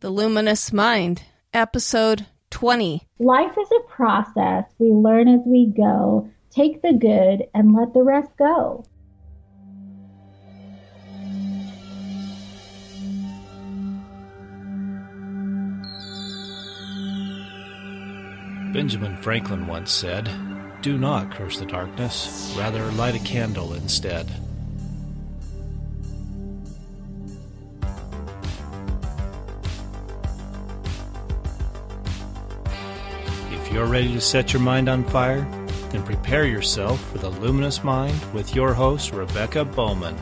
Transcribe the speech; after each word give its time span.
The 0.00 0.08
Luminous 0.08 0.72
Mind, 0.72 1.24
Episode 1.52 2.24
20. 2.48 3.06
Life 3.18 3.58
is 3.60 3.68
a 3.70 3.86
process. 3.86 4.64
We 4.78 4.92
learn 4.92 5.28
as 5.28 5.40
we 5.44 5.66
go. 5.76 6.26
Take 6.48 6.80
the 6.80 6.94
good 6.94 7.44
and 7.52 7.74
let 7.74 7.92
the 7.92 8.02
rest 8.02 8.30
go. 8.38 8.82
Benjamin 18.72 19.18
Franklin 19.18 19.66
once 19.66 19.92
said, 19.92 20.30
Do 20.80 20.96
not 20.96 21.30
curse 21.30 21.58
the 21.58 21.66
darkness, 21.66 22.54
rather 22.56 22.90
light 22.92 23.16
a 23.16 23.18
candle 23.18 23.74
instead. 23.74 24.30
If 33.70 33.76
you're 33.76 33.86
ready 33.86 34.12
to 34.14 34.20
set 34.20 34.52
your 34.52 34.60
mind 34.62 34.88
on 34.88 35.04
fire, 35.04 35.42
then 35.90 36.02
prepare 36.02 36.44
yourself 36.44 37.00
for 37.12 37.18
the 37.18 37.28
luminous 37.28 37.84
mind 37.84 38.20
with 38.34 38.52
your 38.52 38.74
host, 38.74 39.12
Rebecca 39.12 39.64
Bowman. 39.64 40.16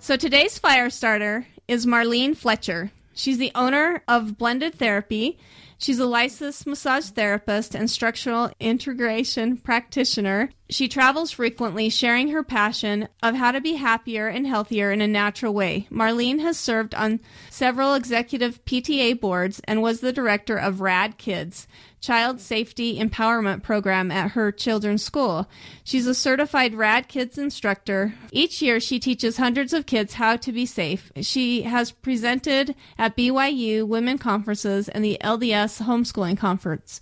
So 0.00 0.18
today's 0.18 0.58
fire 0.58 0.90
starter 0.90 1.46
is 1.66 1.86
Marlene 1.86 2.36
Fletcher. 2.36 2.90
She's 3.14 3.38
the 3.38 3.52
owner 3.54 4.02
of 4.06 4.36
Blended 4.36 4.74
Therapy. 4.74 5.38
She's 5.80 5.98
a 5.98 6.04
licensed 6.04 6.66
massage 6.66 7.06
therapist 7.06 7.74
and 7.74 7.90
structural 7.90 8.50
integration 8.60 9.56
practitioner. 9.56 10.50
She 10.68 10.88
travels 10.88 11.32
frequently, 11.32 11.88
sharing 11.88 12.28
her 12.28 12.44
passion 12.44 13.08
of 13.22 13.34
how 13.34 13.50
to 13.52 13.62
be 13.62 13.76
happier 13.76 14.28
and 14.28 14.46
healthier 14.46 14.92
in 14.92 15.00
a 15.00 15.08
natural 15.08 15.54
way. 15.54 15.88
Marlene 15.90 16.40
has 16.40 16.58
served 16.58 16.94
on 16.94 17.18
several 17.48 17.94
executive 17.94 18.62
PTA 18.66 19.18
boards 19.18 19.62
and 19.64 19.80
was 19.80 20.00
the 20.00 20.12
director 20.12 20.58
of 20.58 20.82
RAD 20.82 21.16
Kids, 21.16 21.66
Child 22.00 22.40
Safety 22.40 22.98
Empowerment 22.98 23.62
Program 23.62 24.10
at 24.10 24.32
her 24.32 24.50
children's 24.50 25.02
school. 25.02 25.48
She's 25.84 26.06
a 26.06 26.14
certified 26.14 26.74
RAD 26.74 27.08
Kids 27.08 27.36
instructor. 27.36 28.14
Each 28.32 28.62
year, 28.62 28.80
she 28.80 28.98
teaches 28.98 29.36
hundreds 29.36 29.72
of 29.72 29.86
kids 29.86 30.14
how 30.14 30.36
to 30.36 30.52
be 30.52 30.64
safe. 30.64 31.12
She 31.20 31.62
has 31.62 31.90
presented 31.90 32.74
at 32.98 33.16
BYU 33.16 33.86
Women 33.86 34.18
Conferences 34.18 34.88
and 34.88 35.04
the 35.04 35.18
LDS 35.22 35.82
Homeschooling 35.82 36.38
Conference. 36.38 37.00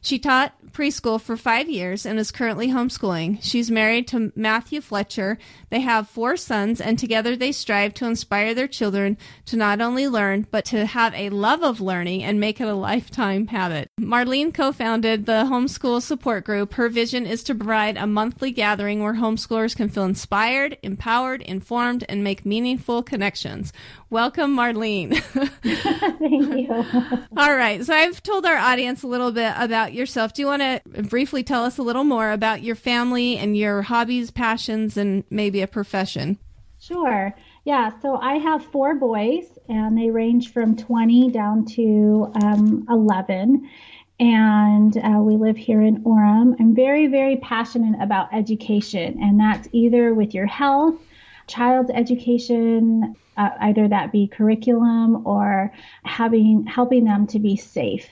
She 0.00 0.18
taught 0.18 0.54
preschool 0.72 1.20
for 1.20 1.36
five 1.36 1.68
years 1.68 2.06
and 2.06 2.18
is 2.18 2.30
currently 2.30 2.68
homeschooling. 2.68 3.38
She's 3.42 3.70
married 3.70 4.06
to 4.08 4.32
Matthew 4.36 4.80
Fletcher. 4.80 5.38
They 5.70 5.80
have 5.80 6.08
four 6.08 6.36
sons, 6.36 6.80
and 6.80 6.98
together 6.98 7.36
they 7.36 7.52
strive 7.52 7.94
to 7.94 8.06
inspire 8.06 8.54
their 8.54 8.68
children 8.68 9.18
to 9.46 9.56
not 9.56 9.80
only 9.80 10.08
learn, 10.08 10.46
but 10.50 10.64
to 10.66 10.86
have 10.86 11.14
a 11.14 11.30
love 11.30 11.62
of 11.62 11.80
learning 11.80 12.22
and 12.22 12.38
make 12.40 12.60
it 12.60 12.68
a 12.68 12.74
lifetime 12.74 13.48
habit. 13.48 13.90
Marlene 14.00 14.54
co 14.54 14.72
founded 14.72 15.26
the 15.26 15.44
Homeschool 15.44 16.00
Support 16.00 16.44
Group. 16.44 16.74
Her 16.74 16.88
vision 16.88 17.26
is 17.26 17.42
to 17.44 17.54
provide 17.54 17.96
a 17.96 18.06
monthly 18.06 18.50
gathering 18.50 19.02
where 19.02 19.14
homeschoolers 19.14 19.76
can 19.76 19.88
feel 19.88 20.04
inspired, 20.04 20.78
empowered, 20.82 21.42
informed, 21.42 22.04
and 22.08 22.22
make 22.22 22.46
meaningful 22.46 23.02
connections. 23.02 23.72
Welcome, 24.10 24.56
Marlene. 24.56 25.20
Thank 26.18 26.56
you. 26.56 27.28
All 27.36 27.54
right. 27.54 27.84
So 27.84 27.94
I've 27.94 28.22
told 28.22 28.46
our 28.46 28.56
audience 28.56 29.02
a 29.02 29.06
little 29.06 29.32
bit 29.32 29.52
about 29.56 29.87
yourself. 29.92 30.32
Do 30.32 30.42
you 30.42 30.46
want 30.46 30.62
to 30.62 31.02
briefly 31.02 31.42
tell 31.42 31.64
us 31.64 31.78
a 31.78 31.82
little 31.82 32.04
more 32.04 32.32
about 32.32 32.62
your 32.62 32.74
family 32.74 33.36
and 33.36 33.56
your 33.56 33.82
hobbies, 33.82 34.30
passions, 34.30 34.96
and 34.96 35.24
maybe 35.30 35.60
a 35.60 35.66
profession? 35.66 36.38
Sure. 36.80 37.34
Yeah, 37.64 37.90
so 38.00 38.16
I 38.16 38.34
have 38.34 38.64
four 38.64 38.94
boys, 38.94 39.44
and 39.68 39.98
they 39.98 40.10
range 40.10 40.52
from 40.52 40.76
20 40.76 41.30
down 41.30 41.64
to 41.66 42.32
um, 42.42 42.86
11. 42.88 43.68
And 44.20 44.96
uh, 44.96 45.20
we 45.20 45.36
live 45.36 45.56
here 45.56 45.82
in 45.82 46.02
Orem. 46.02 46.56
I'm 46.58 46.74
very, 46.74 47.06
very 47.06 47.36
passionate 47.36 48.00
about 48.02 48.32
education, 48.32 49.18
and 49.22 49.38
that's 49.38 49.68
either 49.72 50.14
with 50.14 50.34
your 50.34 50.46
health, 50.46 50.96
child's 51.46 51.90
education, 51.90 53.14
uh, 53.36 53.50
either 53.60 53.86
that 53.86 54.10
be 54.10 54.26
curriculum 54.26 55.26
or 55.26 55.72
having 56.02 56.66
helping 56.66 57.04
them 57.04 57.26
to 57.28 57.38
be 57.38 57.56
safe. 57.56 58.08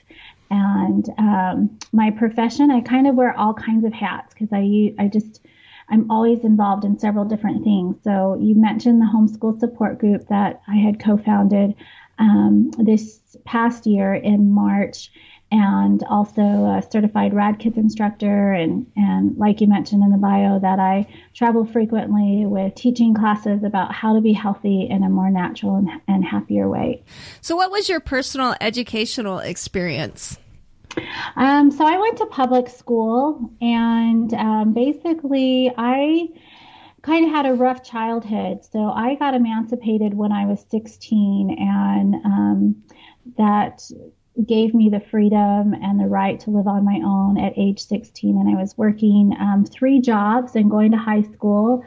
And 0.49 1.07
um, 1.17 1.79
my 1.91 2.11
profession, 2.11 2.71
I 2.71 2.81
kind 2.81 3.07
of 3.07 3.15
wear 3.15 3.37
all 3.37 3.53
kinds 3.53 3.85
of 3.85 3.93
hats 3.93 4.33
because 4.33 4.49
I 4.51 4.93
I 4.97 5.07
just 5.07 5.41
I'm 5.89 6.09
always 6.11 6.43
involved 6.43 6.83
in 6.83 6.99
several 6.99 7.25
different 7.25 7.63
things. 7.63 7.97
So 8.03 8.37
you 8.39 8.55
mentioned 8.55 9.01
the 9.01 9.05
homeschool 9.05 9.59
support 9.59 9.99
group 9.99 10.27
that 10.27 10.61
I 10.67 10.75
had 10.75 10.99
co-founded 10.99 11.75
um, 12.19 12.71
this 12.77 13.37
past 13.45 13.85
year 13.85 14.13
in 14.13 14.51
March, 14.51 15.11
and 15.51 16.03
also 16.09 16.41
a 16.41 16.83
certified 16.91 17.33
rad 17.33 17.59
kids 17.59 17.77
instructor. 17.77 18.51
And 18.53 18.85
and 18.95 19.37
like 19.37 19.61
you 19.61 19.67
mentioned 19.67 20.03
in 20.03 20.11
the 20.11 20.17
bio 20.17 20.59
that 20.59 20.79
i 20.79 21.07
travel 21.33 21.65
frequently 21.65 22.45
with 22.45 22.75
teaching 22.75 23.13
classes 23.13 23.63
about 23.63 23.93
how 23.93 24.13
to 24.13 24.21
be 24.21 24.33
healthy 24.33 24.87
in 24.89 25.03
a 25.03 25.09
more 25.09 25.29
natural 25.29 25.75
and, 25.75 25.89
and 26.07 26.25
happier 26.25 26.69
way. 26.69 27.03
So 27.41 27.55
what 27.55 27.71
was 27.71 27.87
your 27.87 27.99
personal 27.99 28.55
educational 28.59 29.39
experience? 29.39 30.37
Um, 31.35 31.71
so 31.71 31.85
i 31.85 31.97
went 31.97 32.17
to 32.17 32.25
public 32.25 32.69
school 32.69 33.51
and 33.61 34.33
um, 34.33 34.73
basically 34.73 35.71
i 35.77 36.27
kind 37.03 37.25
of 37.25 37.31
had 37.31 37.45
a 37.45 37.53
rough 37.53 37.83
childhood. 37.83 38.65
So 38.65 38.89
i 38.89 39.15
got 39.15 39.33
emancipated 39.33 40.13
when 40.13 40.31
i 40.31 40.45
was 40.45 40.65
16 40.69 41.55
and 41.57 42.15
um, 42.25 42.83
that 43.37 43.81
gave 44.45 44.73
me 44.73 44.89
the 44.89 44.99
freedom 44.99 45.73
and 45.73 45.99
the 45.99 46.05
right 46.05 46.39
to 46.41 46.51
live 46.51 46.67
on 46.67 46.85
my 46.85 47.01
own 47.03 47.37
at 47.37 47.53
age 47.57 47.79
16. 47.79 48.37
And 48.37 48.49
I 48.49 48.59
was 48.59 48.77
working 48.77 49.35
um, 49.39 49.65
three 49.65 49.99
jobs 49.99 50.55
and 50.55 50.69
going 50.69 50.91
to 50.91 50.97
high 50.97 51.23
school. 51.23 51.83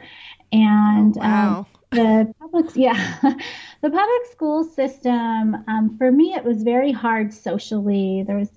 And 0.51 1.17
oh, 1.17 1.21
wow. 1.21 1.57
um, 1.59 1.65
the 1.91 2.33
public, 2.39 2.65
yeah, 2.75 3.17
the 3.21 3.89
public 3.89 4.31
school 4.31 4.63
system, 4.63 5.55
um, 5.67 5.95
for 5.97 6.11
me, 6.11 6.33
it 6.33 6.43
was 6.43 6.63
very 6.63 6.91
hard 6.91 7.33
socially. 7.33 8.23
There 8.25 8.37
was 8.37 8.49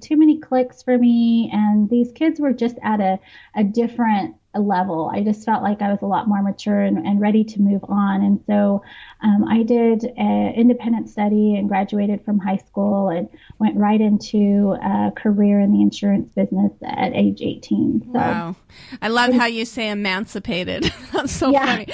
too 0.00 0.16
many 0.16 0.38
cliques 0.38 0.82
for 0.82 0.98
me, 0.98 1.50
and 1.52 1.88
these 1.88 2.12
kids 2.12 2.40
were 2.40 2.52
just 2.52 2.76
at 2.82 3.00
a, 3.00 3.18
a 3.54 3.64
different 3.64 4.34
level. 4.58 5.10
I 5.14 5.22
just 5.22 5.44
felt 5.44 5.62
like 5.62 5.80
I 5.80 5.90
was 5.90 6.02
a 6.02 6.06
lot 6.06 6.26
more 6.26 6.42
mature 6.42 6.80
and, 6.80 7.06
and 7.06 7.20
ready 7.20 7.44
to 7.44 7.60
move 7.60 7.84
on. 7.88 8.22
And 8.22 8.42
so 8.46 8.82
um, 9.22 9.44
I 9.48 9.62
did 9.62 10.04
an 10.16 10.54
independent 10.54 11.08
study 11.08 11.54
and 11.56 11.68
graduated 11.68 12.24
from 12.24 12.38
high 12.38 12.56
school 12.56 13.08
and 13.10 13.28
went 13.58 13.76
right 13.76 14.00
into 14.00 14.76
a 14.82 15.12
career 15.16 15.60
in 15.60 15.72
the 15.72 15.80
insurance 15.80 16.32
business 16.34 16.72
at 16.82 17.12
age 17.14 17.40
18. 17.42 18.02
So, 18.02 18.10
wow. 18.12 18.56
I 19.00 19.08
love 19.08 19.34
how 19.34 19.46
you 19.46 19.64
say 19.64 19.88
emancipated. 19.88 20.92
That's 21.12 21.32
so 21.32 21.52
funny. 21.52 21.86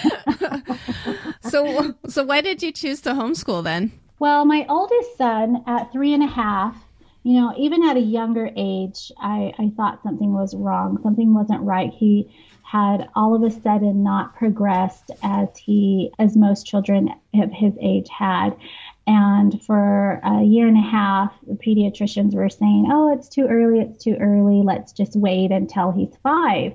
so, 1.43 1.95
so 2.09 2.25
why 2.25 2.41
did 2.41 2.63
you 2.63 2.73
choose 2.73 3.03
to 3.03 3.11
homeschool 3.11 3.65
then? 3.65 3.93
Well, 4.19 4.47
my 4.47 4.65
oldest 4.71 5.19
son 5.19 5.63
at 5.67 5.93
three 5.93 6.15
and 6.15 6.23
a 6.23 6.27
half 6.27 6.87
you 7.27 7.41
know, 7.41 7.53
even 7.59 7.83
at 7.83 7.97
a 7.97 8.01
younger 8.01 8.51
age, 8.57 9.11
I, 9.19 9.53
I 9.59 9.73
thought 9.77 10.01
something 10.05 10.33
was 10.33 10.55
wrong. 10.55 11.01
Something 11.03 11.35
wasn't 11.35 11.61
right. 11.63 11.93
He 11.93 12.33
had 12.67 13.09
all 13.15 13.35
of 13.35 13.43
a 13.43 13.51
sudden 13.51 14.03
not 14.03 14.35
progressed 14.35 15.13
as 15.23 15.57
he, 15.57 16.13
as 16.19 16.37
most 16.37 16.67
children 16.67 17.09
of 17.35 17.53
his 17.53 17.73
age 17.81 18.09
had. 18.09 18.57
And 19.07 19.63
for 19.63 20.21
a 20.25 20.43
year 20.43 20.67
and 20.67 20.77
a 20.77 20.81
half, 20.81 21.33
the 21.47 21.55
pediatricians 21.55 22.35
were 22.35 22.49
saying, 22.49 22.89
oh, 22.91 23.13
it's 23.13 23.29
too 23.29 23.47
early, 23.47 23.81
it's 23.81 24.03
too 24.03 24.17
early, 24.21 24.63
let's 24.65 24.93
just 24.93 25.15
wait 25.15 25.53
until 25.53 25.93
he's 25.93 26.17
five. 26.25 26.73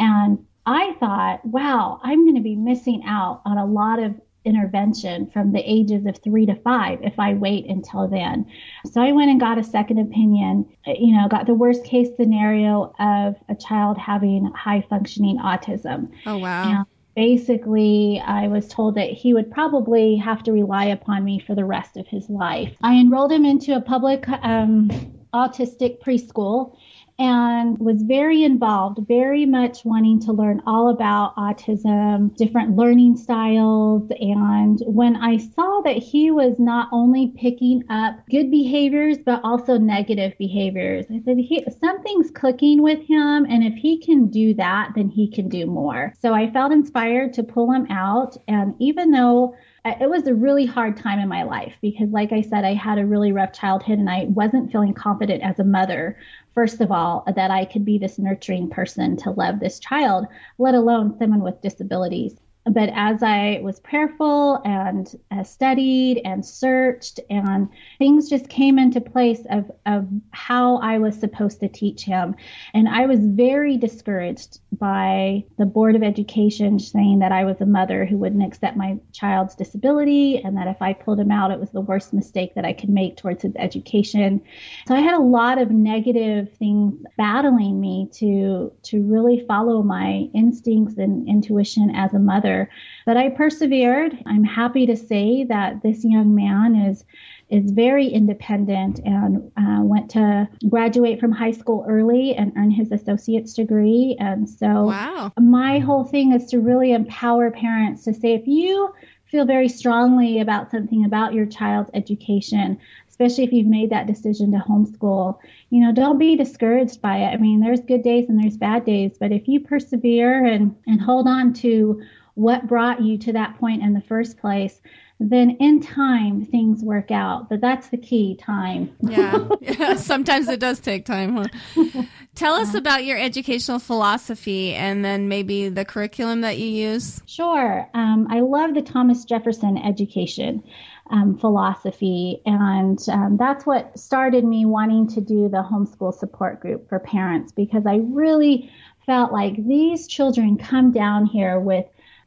And 0.00 0.44
I 0.66 0.96
thought, 0.98 1.44
wow, 1.44 2.00
I'm 2.02 2.24
going 2.24 2.34
to 2.34 2.42
be 2.42 2.56
missing 2.56 3.04
out 3.06 3.42
on 3.46 3.58
a 3.58 3.64
lot 3.64 4.02
of 4.02 4.20
intervention 4.44 5.30
from 5.30 5.52
the 5.52 5.60
ages 5.60 6.06
of 6.06 6.18
three 6.22 6.46
to 6.46 6.54
five 6.56 7.00
if 7.02 7.18
I 7.18 7.34
wait 7.34 7.66
until 7.66 8.08
then. 8.08 8.46
So 8.86 9.00
I 9.00 9.12
went 9.12 9.30
and 9.30 9.40
got 9.40 9.58
a 9.58 9.64
second 9.64 9.98
opinion, 9.98 10.66
you 10.86 11.16
know, 11.16 11.28
got 11.28 11.46
the 11.46 11.54
worst 11.54 11.84
case 11.84 12.08
scenario 12.16 12.94
of 12.98 13.36
a 13.48 13.54
child 13.54 13.98
having 13.98 14.46
high 14.46 14.84
functioning 14.88 15.38
autism. 15.38 16.10
Oh, 16.26 16.38
wow. 16.38 16.70
And 16.70 16.86
basically, 17.14 18.22
I 18.24 18.48
was 18.48 18.68
told 18.68 18.94
that 18.94 19.10
he 19.10 19.34
would 19.34 19.50
probably 19.50 20.16
have 20.16 20.42
to 20.44 20.52
rely 20.52 20.84
upon 20.86 21.24
me 21.24 21.40
for 21.40 21.54
the 21.54 21.64
rest 21.64 21.96
of 21.96 22.06
his 22.06 22.30
life. 22.30 22.72
I 22.82 22.94
enrolled 22.94 23.32
him 23.32 23.44
into 23.44 23.74
a 23.74 23.80
public 23.80 24.28
um, 24.28 24.88
autistic 25.34 26.00
preschool 26.00 26.76
and 27.18 27.76
was 27.78 28.02
very 28.02 28.44
involved, 28.44 29.00
very 29.08 29.44
much 29.44 29.84
wanting 29.84 30.20
to 30.20 30.32
learn 30.32 30.62
all 30.66 30.90
about 30.90 31.34
autism, 31.36 32.34
different 32.36 32.76
learning 32.76 33.16
styles. 33.16 34.08
And 34.20 34.80
when 34.86 35.16
I 35.16 35.38
saw 35.38 35.80
that 35.84 35.96
he 35.96 36.30
was 36.30 36.58
not 36.58 36.88
only 36.92 37.32
picking 37.36 37.82
up 37.90 38.20
good 38.30 38.50
behaviors, 38.50 39.18
but 39.18 39.40
also 39.42 39.78
negative 39.78 40.32
behaviors, 40.38 41.06
I 41.10 41.20
said, 41.24 41.38
he, 41.38 41.64
something's 41.80 42.30
clicking 42.30 42.82
with 42.82 43.00
him. 43.00 43.46
And 43.46 43.64
if 43.64 43.74
he 43.74 43.98
can 43.98 44.28
do 44.28 44.54
that, 44.54 44.92
then 44.94 45.08
he 45.08 45.28
can 45.28 45.48
do 45.48 45.66
more. 45.66 46.12
So 46.20 46.34
I 46.34 46.50
felt 46.50 46.72
inspired 46.72 47.32
to 47.34 47.42
pull 47.42 47.72
him 47.72 47.86
out. 47.90 48.36
And 48.46 48.74
even 48.78 49.10
though 49.10 49.56
it 50.00 50.10
was 50.10 50.26
a 50.26 50.34
really 50.34 50.66
hard 50.66 50.96
time 50.96 51.18
in 51.18 51.28
my 51.28 51.42
life 51.42 51.74
because, 51.80 52.10
like 52.10 52.32
I 52.32 52.40
said, 52.40 52.64
I 52.64 52.74
had 52.74 52.98
a 52.98 53.06
really 53.06 53.32
rough 53.32 53.52
childhood 53.52 53.98
and 53.98 54.10
I 54.10 54.24
wasn't 54.24 54.72
feeling 54.72 54.94
confident 54.94 55.42
as 55.42 55.58
a 55.58 55.64
mother, 55.64 56.18
first 56.54 56.80
of 56.80 56.90
all, 56.90 57.24
that 57.34 57.50
I 57.50 57.64
could 57.64 57.84
be 57.84 57.98
this 57.98 58.18
nurturing 58.18 58.70
person 58.70 59.16
to 59.18 59.30
love 59.30 59.60
this 59.60 59.78
child, 59.78 60.26
let 60.58 60.74
alone 60.74 61.16
someone 61.18 61.40
with 61.42 61.60
disabilities 61.60 62.36
but 62.70 62.90
as 62.94 63.22
I 63.22 63.60
was 63.62 63.80
prayerful 63.80 64.60
and 64.64 65.14
uh, 65.30 65.42
studied 65.42 66.20
and 66.24 66.44
searched, 66.44 67.20
and 67.30 67.68
things 67.98 68.28
just 68.28 68.48
came 68.48 68.78
into 68.78 69.00
place 69.00 69.40
of, 69.50 69.70
of 69.86 70.08
how 70.30 70.78
I 70.78 70.98
was 70.98 71.18
supposed 71.18 71.60
to 71.60 71.68
teach 71.68 72.02
him. 72.02 72.34
And 72.74 72.88
I 72.88 73.06
was 73.06 73.20
very 73.20 73.76
discouraged 73.76 74.60
by 74.72 75.44
the 75.56 75.66
Board 75.66 75.96
of 75.96 76.02
Education 76.02 76.78
saying 76.78 77.18
that 77.20 77.32
I 77.32 77.44
was 77.44 77.60
a 77.60 77.66
mother 77.66 78.04
who 78.04 78.16
wouldn't 78.16 78.44
accept 78.44 78.76
my 78.76 78.98
child's 79.12 79.54
disability 79.54 80.38
and 80.38 80.56
that 80.56 80.68
if 80.68 80.80
I 80.80 80.92
pulled 80.92 81.20
him 81.20 81.30
out, 81.30 81.50
it 81.50 81.60
was 81.60 81.70
the 81.70 81.80
worst 81.80 82.12
mistake 82.12 82.54
that 82.54 82.64
I 82.64 82.72
could 82.72 82.90
make 82.90 83.16
towards 83.16 83.42
his 83.42 83.54
education. 83.56 84.40
So 84.86 84.94
I 84.94 85.00
had 85.00 85.14
a 85.14 85.22
lot 85.22 85.58
of 85.58 85.70
negative 85.70 86.52
things 86.54 86.94
battling 87.16 87.80
me 87.80 88.08
to, 88.14 88.72
to 88.84 89.02
really 89.02 89.44
follow 89.46 89.82
my 89.82 90.28
instincts 90.34 90.98
and 90.98 91.28
intuition 91.28 91.90
as 91.94 92.14
a 92.14 92.18
mother 92.18 92.57
but 93.06 93.16
I 93.16 93.28
persevered. 93.30 94.16
I'm 94.26 94.44
happy 94.44 94.86
to 94.86 94.96
say 94.96 95.44
that 95.44 95.82
this 95.82 96.04
young 96.04 96.34
man 96.34 96.74
is 96.74 97.04
is 97.50 97.70
very 97.70 98.06
independent 98.06 99.00
and 99.04 99.50
uh, 99.56 99.82
went 99.82 100.10
to 100.10 100.48
graduate 100.68 101.18
from 101.18 101.32
high 101.32 101.52
school 101.52 101.84
early 101.88 102.34
and 102.34 102.52
earn 102.56 102.70
his 102.70 102.92
associate's 102.92 103.54
degree. 103.54 104.16
And 104.20 104.48
so, 104.48 104.84
wow. 104.84 105.32
my 105.38 105.78
whole 105.78 106.04
thing 106.04 106.32
is 106.32 106.46
to 106.50 106.60
really 106.60 106.92
empower 106.92 107.50
parents 107.50 108.04
to 108.04 108.12
say 108.12 108.34
if 108.34 108.46
you 108.46 108.92
feel 109.24 109.44
very 109.44 109.68
strongly 109.68 110.40
about 110.40 110.70
something 110.70 111.04
about 111.04 111.34
your 111.34 111.46
child's 111.46 111.90
education, 111.94 112.78
especially 113.08 113.44
if 113.44 113.52
you've 113.52 113.66
made 113.66 113.90
that 113.90 114.06
decision 114.06 114.52
to 114.52 114.58
homeschool, 114.58 115.38
you 115.70 115.80
know, 115.80 115.92
don't 115.92 116.18
be 116.18 116.36
discouraged 116.36 117.02
by 117.02 117.18
it. 117.18 117.28
I 117.28 117.36
mean, 117.36 117.60
there's 117.60 117.80
good 117.80 118.02
days 118.02 118.28
and 118.28 118.42
there's 118.42 118.56
bad 118.56 118.84
days, 118.84 119.16
but 119.18 119.32
if 119.32 119.46
you 119.48 119.60
persevere 119.60 120.44
and, 120.44 120.74
and 120.86 121.00
hold 121.00 121.26
on 121.26 121.52
to 121.54 122.02
what 122.38 122.68
brought 122.68 123.02
you 123.02 123.18
to 123.18 123.32
that 123.32 123.58
point 123.58 123.82
in 123.82 123.92
the 123.92 124.00
first 124.00 124.38
place, 124.38 124.80
then 125.18 125.50
in 125.58 125.80
time 125.80 126.44
things 126.44 126.84
work 126.84 127.10
out. 127.10 127.48
But 127.48 127.60
that's 127.60 127.88
the 127.88 127.96
key 127.96 128.36
time. 128.36 128.94
yeah. 129.00 129.48
yeah. 129.60 129.94
Sometimes 129.96 130.48
it 130.48 130.60
does 130.60 130.78
take 130.78 131.04
time. 131.04 131.36
Huh? 131.74 132.02
Tell 132.36 132.54
us 132.54 132.74
about 132.74 133.04
your 133.04 133.18
educational 133.18 133.80
philosophy 133.80 134.72
and 134.72 135.04
then 135.04 135.28
maybe 135.28 135.68
the 135.68 135.84
curriculum 135.84 136.42
that 136.42 136.58
you 136.58 136.68
use. 136.68 137.20
Sure. 137.26 137.90
Um, 137.92 138.28
I 138.30 138.40
love 138.40 138.74
the 138.74 138.82
Thomas 138.82 139.24
Jefferson 139.24 139.76
education. 139.76 140.62
Um, 141.10 141.38
philosophy. 141.38 142.42
And 142.44 142.98
um, 143.08 143.38
that's 143.38 143.64
what 143.64 143.98
started 143.98 144.44
me 144.44 144.66
wanting 144.66 145.08
to 145.14 145.22
do 145.22 145.48
the 145.48 145.62
homeschool 145.62 146.12
support 146.12 146.60
group 146.60 146.86
for 146.90 146.98
parents 146.98 147.50
because 147.50 147.86
I 147.86 148.00
really 148.02 148.70
felt 149.06 149.32
like 149.32 149.56
these 149.66 150.06
children 150.06 150.58
come 150.58 150.92
down 150.92 151.24
here 151.24 151.58
with 151.58 151.86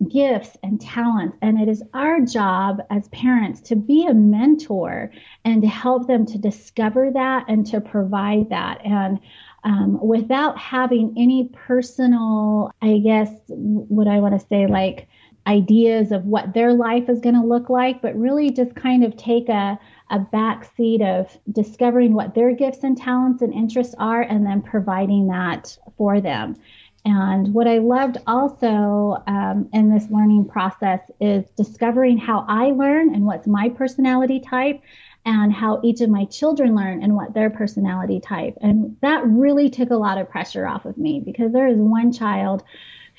gifts 0.10 0.58
and 0.64 0.82
talents. 0.82 1.38
And 1.42 1.60
it 1.60 1.68
is 1.68 1.84
our 1.94 2.22
job 2.22 2.82
as 2.90 3.08
parents 3.10 3.62
to 3.62 3.76
be 3.76 4.06
a 4.08 4.14
mentor 4.14 5.12
and 5.46 5.62
to 5.62 5.68
help 5.68 6.08
them 6.08 6.26
to 6.28 6.38
discover 6.38 7.12
that 7.12 7.46
and 7.48 7.66
to 7.68 7.82
provide 7.82 8.50
that. 8.50 8.86
And 8.86 9.20
um, 9.64 10.00
without 10.02 10.58
having 10.58 11.14
any 11.18 11.50
personal, 11.54 12.72
I 12.82 12.98
guess, 12.98 13.30
what 13.48 14.08
I 14.08 14.20
want 14.20 14.40
to 14.40 14.48
say, 14.48 14.66
like 14.66 15.08
ideas 15.48 16.12
of 16.12 16.26
what 16.26 16.54
their 16.54 16.74
life 16.74 17.10
is 17.10 17.20
going 17.20 17.36
to 17.36 17.46
look 17.46 17.70
like, 17.70 18.02
but 18.02 18.16
really 18.16 18.52
just 18.52 18.76
kind 18.76 19.04
of 19.04 19.18
take 19.18 19.50
a, 19.50 19.80
a 20.10 20.20
back 20.20 20.70
seat 20.76 21.02
of 21.02 21.36
discovering 21.52 22.14
what 22.14 22.36
their 22.36 22.54
gifts 22.54 22.84
and 22.84 22.98
talents 22.98 23.42
and 23.42 23.54
interests 23.54 23.96
are 23.98 24.22
and 24.22 24.46
then 24.46 24.62
providing 24.62 25.28
that 25.28 25.78
for 25.98 26.22
them. 26.22 26.56
And 27.04 27.54
what 27.54 27.68
I 27.68 27.80
loved 27.80 28.18
also 28.28 29.24
um, 29.28 29.70
in 29.74 29.94
this 29.94 30.10
learning 30.12 30.46
process 30.46 31.00
is 31.20 31.46
discovering 31.58 32.18
how 32.18 32.46
I 32.48 32.72
learn 32.72 33.16
and 33.16 33.26
what's 33.26 33.48
my 33.48 33.70
personality 33.70 34.40
type, 34.40 34.82
and 35.26 35.54
how 35.54 35.80
each 35.84 36.02
of 36.02 36.10
my 36.10 36.26
children 36.26 36.76
learn 36.76 37.04
and 37.04 37.16
what 37.16 37.34
their 37.34 37.50
personality 37.50 38.20
type. 38.20 38.58
And 38.62 38.98
that 39.02 39.26
really 39.26 39.70
took 39.70 39.92
a 39.92 39.96
lot 39.96 40.18
of 40.18 40.30
pressure 40.30 40.68
off 40.68 40.86
of 40.86 40.98
me 40.98 41.22
because 41.24 41.52
there 41.52 41.68
is 41.68 41.78
one 41.78 42.12
child 42.12 42.64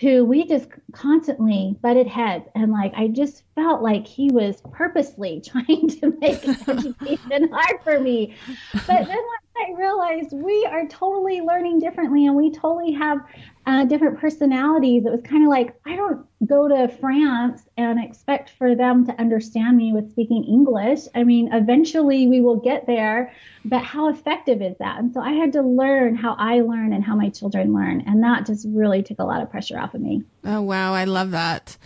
who 0.01 0.25
we 0.25 0.47
just 0.47 0.69
constantly 0.93 1.77
butted 1.81 2.09
heads 2.09 2.49
and 2.55 2.73
like 2.73 2.93
I 2.97 3.09
just 3.09 3.45
felt 3.55 3.83
like 3.83 4.07
he 4.07 4.31
was 4.33 4.61
purposely 4.73 5.41
trying 5.47 5.89
to 6.01 6.17
make 6.21 6.47
education 6.69 7.51
hard 7.53 7.83
for 7.85 8.01
me. 8.01 8.35
But 8.73 8.87
then 8.87 9.07
once 9.07 9.47
I 9.63 9.73
realized 9.75 10.33
we 10.33 10.67
are 10.71 10.87
totally 10.89 11.41
learning 11.41 11.79
differently 11.79 12.27
and 12.27 12.35
we 12.35 12.51
totally 12.51 12.93
have 12.93 13.19
uh, 13.65 13.85
different 13.85 14.19
personalities. 14.19 15.07
It 15.07 15.13
was 15.13 15.23
kind 15.23 15.45
of 15.45 15.51
like 15.51 15.77
I 15.87 15.95
don't 15.95 16.27
go 16.47 16.67
to 16.67 16.89
France 16.89 17.63
and 17.77 18.03
expect 18.03 18.51
for 18.51 18.75
them 18.75 19.07
to 19.07 19.21
understand 19.21 19.77
me 19.77 19.93
with 19.93 20.11
speaking 20.11 20.45
English. 20.45 21.03
I 21.15 21.23
mean, 21.23 21.53
eventually 21.53 22.27
we 22.27 22.41
will 22.41 22.57
get 22.57 22.87
there, 22.87 23.33
but 23.65 23.83
how 23.83 24.09
effective 24.09 24.61
is 24.61 24.77
that? 24.79 24.99
And 24.99 25.13
so 25.15 25.21
I 25.21 25.33
had 25.33 25.53
to 25.53 25.63
learn 25.63 26.17
how 26.17 26.35
I 26.39 26.63
learn 26.63 26.93
and 26.93 27.05
how 27.05 27.15
my 27.15 27.29
children 27.29 27.73
learn, 27.73 28.03
and 28.07 28.23
that 28.25 28.47
just 28.47 28.67
really 28.69 29.05
took 29.05 29.21
a 29.21 29.25
lot 29.25 29.43
of 29.43 29.51
pressure 29.51 29.79
off 29.79 29.95
of 29.95 30.01
me. 30.01 30.25
Oh 30.45 30.63
wow, 30.63 30.93
I 30.93 31.05
love 31.05 31.31
that. 31.31 31.77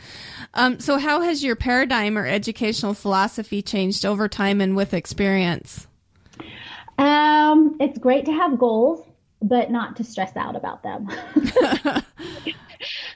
Um, 0.54 0.80
so, 0.80 0.96
how 0.96 1.20
has 1.20 1.44
your 1.44 1.56
paradigm 1.56 2.16
or 2.16 2.26
educational 2.26 2.94
philosophy 2.94 3.60
changed 3.60 4.06
over 4.06 4.28
time 4.28 4.62
and 4.62 4.74
with 4.74 4.94
experience? 4.94 5.86
Um, 6.98 7.76
it's 7.80 7.98
great 7.98 8.24
to 8.26 8.32
have 8.32 8.58
goals 8.58 9.06
but 9.42 9.70
not 9.70 9.96
to 9.96 10.04
stress 10.04 10.36
out 10.36 10.56
about 10.56 10.82
them. 10.82 11.08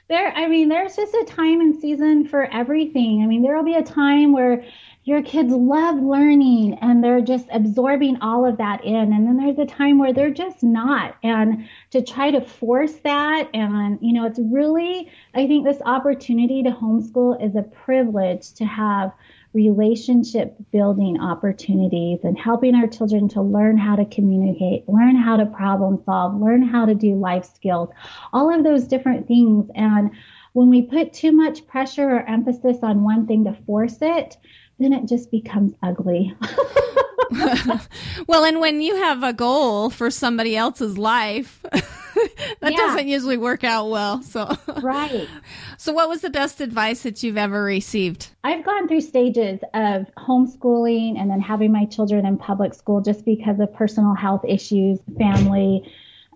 there, 0.07 0.31
I 0.33 0.47
mean, 0.47 0.69
there's 0.69 0.95
just 0.95 1.13
a 1.13 1.25
time 1.25 1.61
and 1.61 1.79
season 1.79 2.27
for 2.27 2.45
everything. 2.45 3.23
I 3.23 3.27
mean, 3.27 3.41
there 3.41 3.55
will 3.55 3.63
be 3.63 3.75
a 3.75 3.83
time 3.83 4.31
where 4.31 4.63
your 5.03 5.23
kids 5.23 5.51
love 5.51 5.95
learning 5.95 6.75
and 6.75 7.03
they're 7.03 7.21
just 7.21 7.47
absorbing 7.51 8.21
all 8.21 8.45
of 8.45 8.57
that 8.57 8.83
in. 8.83 9.13
And 9.13 9.25
then 9.25 9.37
there's 9.37 9.57
a 9.57 9.65
time 9.65 9.97
where 9.97 10.13
they're 10.13 10.29
just 10.29 10.61
not. 10.61 11.15
And 11.23 11.67
to 11.89 12.03
try 12.03 12.29
to 12.29 12.41
force 12.41 12.93
that, 13.03 13.49
and, 13.53 13.97
you 13.99 14.13
know, 14.13 14.27
it's 14.27 14.39
really, 14.39 15.11
I 15.33 15.47
think 15.47 15.65
this 15.65 15.81
opportunity 15.85 16.61
to 16.63 16.69
homeschool 16.69 17.43
is 17.43 17.55
a 17.55 17.63
privilege 17.63 18.53
to 18.53 18.65
have 18.65 19.11
relationship 19.53 20.55
building 20.71 21.19
opportunities 21.19 22.19
and 22.23 22.39
helping 22.39 22.75
our 22.75 22.87
children 22.87 23.27
to 23.29 23.41
learn 23.41 23.77
how 23.77 23.95
to 23.95 24.05
communicate, 24.05 24.87
learn 24.87 25.15
how 25.15 25.35
to 25.35 25.45
problem 25.45 26.01
solve, 26.05 26.39
learn 26.39 26.61
how 26.61 26.85
to 26.85 26.95
do 26.95 27.15
life 27.15 27.45
skills, 27.45 27.89
all 28.31 28.53
of 28.53 28.63
those 28.63 28.87
different 28.87 29.27
things. 29.27 29.69
And 29.75 30.11
when 30.53 30.69
we 30.69 30.81
put 30.81 31.13
too 31.13 31.31
much 31.31 31.67
pressure 31.67 32.09
or 32.09 32.29
emphasis 32.29 32.77
on 32.81 33.03
one 33.03 33.27
thing 33.27 33.43
to 33.45 33.53
force 33.65 33.97
it, 34.01 34.37
then 34.79 34.93
it 34.93 35.07
just 35.07 35.31
becomes 35.31 35.73
ugly. 35.83 36.35
well, 38.27 38.43
and 38.43 38.59
when 38.59 38.81
you 38.81 38.95
have 38.97 39.23
a 39.23 39.33
goal 39.33 39.89
for 39.89 40.11
somebody 40.11 40.55
else's 40.55 40.97
life, 40.97 41.59
that 41.71 42.71
yeah. 42.71 42.77
doesn't 42.77 43.07
usually 43.07 43.37
work 43.37 43.63
out 43.63 43.89
well. 43.89 44.21
So 44.21 44.55
Right. 44.81 45.27
So 45.77 45.91
what 45.93 46.09
was 46.09 46.21
the 46.21 46.29
best 46.29 46.61
advice 46.61 47.01
that 47.01 47.23
you've 47.23 47.37
ever 47.37 47.63
received? 47.63 48.29
I've 48.43 48.63
gone 48.63 48.87
through 48.87 49.01
stages 49.01 49.59
of 49.73 50.05
homeschooling 50.15 51.19
and 51.19 51.27
then 51.27 51.41
having 51.41 51.71
my 51.71 51.85
children 51.85 52.23
in 52.23 52.37
public 52.37 52.75
school 52.75 53.01
just 53.01 53.25
because 53.25 53.59
of 53.59 53.73
personal 53.73 54.13
health 54.13 54.45
issues, 54.47 54.99
family 55.17 55.91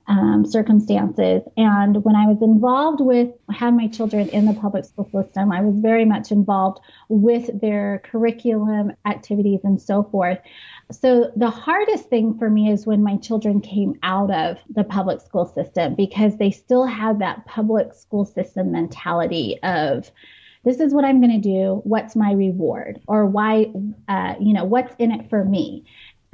um, 0.08 0.46
circumstances. 0.46 1.42
And 1.58 2.04
when 2.04 2.16
I 2.16 2.28
was 2.28 2.42
involved 2.42 3.02
with, 3.02 3.30
had 3.50 3.76
my 3.76 3.88
children 3.88 4.30
in 4.30 4.46
the 4.46 4.54
public 4.54 4.86
school 4.86 5.10
system, 5.12 5.52
I 5.52 5.62
was 5.62 5.80
very 5.80 6.06
much 6.06 6.32
involved 6.32 6.80
with 7.10 7.60
their 7.60 8.02
curriculum, 8.06 8.94
activities, 9.06 9.62
and 9.64 9.82
so 9.82 10.04
forth. 10.04 10.40
So 10.92 11.32
the 11.36 11.50
hardest 11.50 12.10
thing 12.10 12.38
for 12.38 12.50
me 12.50 12.72
is 12.72 12.86
when 12.86 13.02
my 13.02 13.18
children 13.18 13.62
came 13.62 13.98
out 14.04 14.32
of 14.32 14.58
the 14.70 14.84
public 14.84 15.22
school 15.22 15.46
system 15.46 15.96
because 15.96 16.38
they 16.38 16.52
still 16.52 16.86
had 16.86 17.20
that 17.20 17.46
public 17.46 17.94
school 17.94 18.26
system 18.26 18.72
mentality 18.72 19.58
of, 19.64 20.12
this 20.64 20.80
is 20.80 20.94
what 20.94 21.06
I'm 21.06 21.22
going 21.22 21.42
to 21.42 21.50
do. 21.50 21.82
What's 21.84 22.16
my 22.16 22.34
reward? 22.34 23.00
Or 23.08 23.26
why, 23.28 23.72
uh, 24.08 24.34
you 24.40 24.52
know, 24.52 24.64
what's 24.64 24.96
in 24.98 25.12
it 25.12 25.30
for 25.30 25.46
me? 25.46 25.86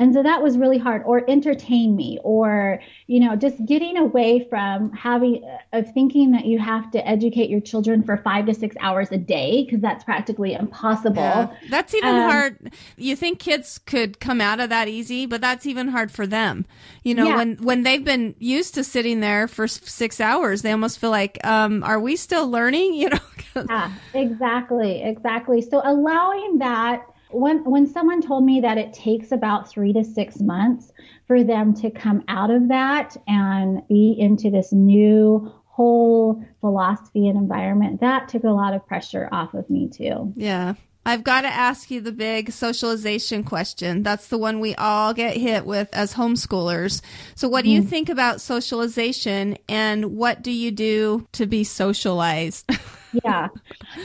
And 0.02 0.16
so 0.16 0.24
that 0.24 0.42
was 0.42 0.58
really 0.58 0.80
hard, 0.80 1.04
or 1.06 1.30
entertain 1.30 1.96
me, 1.96 2.18
or, 2.24 2.82
you 3.06 3.20
know, 3.20 3.36
just 3.36 3.64
getting 3.68 3.98
away 3.98 4.48
from 4.50 4.92
having, 4.94 5.44
uh, 5.44 5.78
of 5.78 5.94
thinking 5.94 6.32
that 6.32 6.46
you 6.48 6.58
have 6.58 6.90
to 6.92 7.08
educate 7.08 7.52
your 7.52 7.62
children 7.62 8.02
for 8.02 8.18
five 8.18 8.48
to 8.48 8.56
six 8.56 8.76
hours 8.80 9.12
a 9.12 9.20
day, 9.20 9.64
because 9.64 9.80
that's 9.80 10.04
practically 10.04 10.54
impossible. 10.54 11.22
Yeah. 11.22 11.56
That's 11.70 11.94
even 11.94 12.16
um, 12.16 12.32
hard. 12.32 12.74
You 12.98 13.16
think 13.16 13.38
kids 13.38 13.78
could 13.78 14.20
come 14.20 14.42
out 14.42 14.60
of 14.60 14.70
that 14.72 14.88
easy, 14.88 15.28
but 15.28 15.40
that's 15.40 15.68
even 15.68 15.90
hard 15.90 16.12
for 16.12 16.26
them. 16.26 16.66
You 17.04 17.14
know, 17.14 17.28
yeah. 17.28 17.36
when, 17.36 17.58
when 17.58 17.84
they've 17.84 18.04
been 18.04 18.34
used 18.40 18.74
to 18.74 18.84
sitting 18.84 19.20
there 19.20 19.48
for 19.48 19.68
six 19.68 20.20
hours, 20.20 20.64
they 20.64 20.72
almost 20.72 20.98
feel 20.98 21.12
like, 21.12 21.38
um, 21.46 21.84
are 21.84 22.00
we 22.00 22.16
still 22.16 22.50
learning? 22.50 22.96
You 23.02 23.10
know? 23.10 23.66
yeah, 23.70 23.94
exactly. 24.16 25.04
Exactly. 25.04 25.62
So 25.62 25.80
allowing 25.84 26.58
that 26.58 27.06
when 27.34 27.64
when 27.64 27.88
someone 27.88 28.22
told 28.22 28.46
me 28.46 28.62
that 28.62 28.78
it 28.78 28.94
takes 28.94 29.32
about 29.32 29.70
three 29.70 29.94
to 29.94 30.04
six 30.04 30.40
months 30.40 30.92
for 31.28 31.44
them 31.44 31.74
to 31.76 31.90
come 31.90 32.24
out 32.28 32.52
of 32.52 32.68
that 32.68 33.16
and 33.28 33.88
be 33.88 34.16
into 34.18 34.50
this 34.50 34.72
new 34.72 35.52
whole 35.66 36.44
philosophy 36.60 37.28
and 37.28 37.38
environment, 37.38 38.02
that 38.02 38.28
took 38.28 38.44
a 38.44 38.50
lot 38.50 38.74
of 38.74 38.86
pressure 38.86 39.30
off 39.32 39.54
of 39.54 39.70
me 39.70 39.90
too. 39.90 40.34
Yeah. 40.36 40.76
I've 41.04 41.24
got 41.24 41.42
to 41.42 41.48
ask 41.48 41.90
you 41.90 42.00
the 42.00 42.12
big 42.12 42.52
socialization 42.52 43.44
question. 43.44 44.04
That's 44.04 44.28
the 44.28 44.38
one 44.38 44.60
we 44.60 44.76
all 44.76 45.16
get 45.16 45.36
hit 45.36 45.66
with 45.66 45.90
as 45.94 46.14
homeschoolers. 46.14 47.02
So, 47.34 47.48
what 47.50 47.64
do 47.64 47.72
you 47.72 47.82
mm. 47.82 47.88
think 47.88 48.08
about 48.08 48.40
socialization 48.40 49.58
and 49.68 50.16
what 50.16 50.44
do 50.44 50.52
you 50.52 50.70
do 50.70 51.28
to 51.32 51.48
be 51.48 51.64
socialized? 51.64 52.70
yeah. 53.24 53.48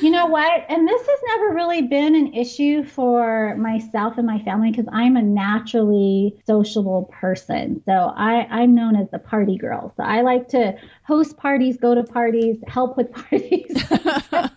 You 0.01 0.11
know 0.11 0.27
what? 0.27 0.65
And 0.69 0.87
this 0.87 1.01
has 1.01 1.21
never 1.27 1.55
really 1.55 1.83
been 1.83 2.15
an 2.15 2.35
issue 2.35 2.85
for 2.85 3.57
myself 3.57 4.19
and 4.19 4.27
my 4.27 4.43
family 4.43 4.71
because 4.71 4.87
I'm 4.93 5.17
a 5.17 5.23
naturally 5.23 6.37
sociable 6.47 7.11
person. 7.13 7.83
So 7.87 7.93
I, 7.93 8.47
I'm 8.51 8.75
known 8.75 8.97
as 8.97 9.09
the 9.11 9.19
party 9.19 9.57
girl. 9.57 9.93
So 9.97 10.03
I 10.03 10.23
like 10.23 10.49
to 10.49 10.77
host 11.05 11.37
parties, 11.37 11.77
go 11.77 11.95
to 11.95 12.03
parties, 12.03 12.57
help 12.67 12.97
with 12.97 13.13
parties. 13.13 13.85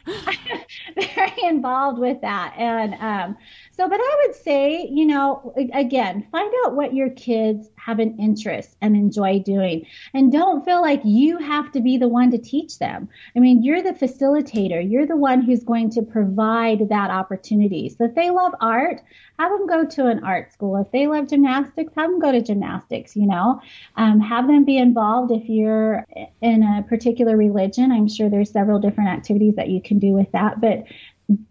very 1.16 1.44
involved 1.44 2.00
with 2.00 2.22
that. 2.22 2.54
And 2.58 2.94
um, 2.96 3.38
so, 3.72 3.88
but 3.88 4.00
I 4.00 4.26
would 4.26 4.36
say, 4.36 4.88
you 4.92 5.06
know, 5.06 5.54
again, 5.74 6.28
find 6.32 6.52
out 6.66 6.76
what 6.76 6.94
your 6.94 7.10
kids 7.12 7.70
have 7.84 8.00
an 8.00 8.18
interest 8.18 8.76
and 8.82 8.96
enjoy 8.96 9.40
doing. 9.40 9.86
And 10.14 10.32
don't 10.32 10.66
feel 10.66 10.82
like 10.82 11.02
you 11.04 11.38
have 11.38 11.72
to 11.72 11.82
be 11.82 11.98
the 11.98 12.08
one 12.08 12.32
to 12.32 12.38
teach 12.38 12.80
them. 12.80 13.10
I 13.36 13.40
mean, 13.40 13.64
you're 13.64 13.82
the 13.82 13.94
facilitator, 13.94 14.88
you're 14.90 15.06
the 15.06 15.16
one 15.16 15.42
who's 15.42 15.64
going 15.64 15.90
to 15.92 16.02
provide 16.02 16.90
that 16.90 17.10
opportunity. 17.10 17.90
So 17.90 18.06
if 18.06 18.16
they 18.16 18.30
love 18.30 18.54
art, 18.62 19.02
have 19.40 19.52
them 19.52 19.68
go 19.68 19.86
to 19.86 20.08
an 20.08 20.24
art 20.24 20.52
school. 20.52 20.76
If 20.78 20.92
they 20.92 21.08
love 21.08 21.30
gymnastics, 21.30 21.94
have 21.96 22.10
them 22.10 22.20
go 22.20 22.32
to 22.32 22.42
gymnastics, 22.42 23.16
you 23.16 23.26
know, 23.26 23.62
um, 23.96 24.20
have 24.20 24.48
them 24.48 24.66
be 24.66 24.78
involved 24.78 25.32
if 25.32 25.48
you're 25.48 26.06
in 26.42 26.64
a 26.64 26.84
particular 26.84 27.38
religion. 27.38 27.92
I'm 27.92 28.08
sure 28.08 28.30
there's 28.30 28.52
several 28.52 28.80
different 28.80 29.10
activities 29.10 29.56
that 29.56 29.70
you 29.70 29.82
can 29.82 30.00
do 30.00 30.12
with 30.12 30.32
that, 30.34 30.60
but 30.60 30.84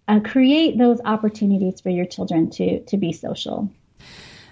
uh, 0.08 0.20
create 0.20 0.76
those 0.76 1.00
opportunities 1.04 1.80
for 1.80 1.90
your 1.90 2.04
children 2.04 2.50
to 2.50 2.80
to 2.84 2.96
be 2.96 3.12
social. 3.12 3.70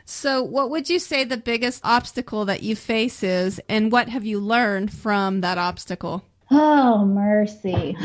So, 0.09 0.41
what 0.41 0.71
would 0.71 0.89
you 0.89 1.01
say 1.01 1.25
the 1.25 1.37
biggest 1.37 1.81
obstacle 1.85 2.45
that 2.45 2.63
you 2.63 2.77
face 2.77 3.25
is, 3.25 3.61
and 3.69 3.91
what 3.91 4.09
have 4.09 4.25
you 4.25 4.39
learned 4.39 4.93
from 4.93 5.41
that 5.41 5.59
obstacle? 5.59 6.25
Oh, 6.49 7.05
mercy. 7.05 7.97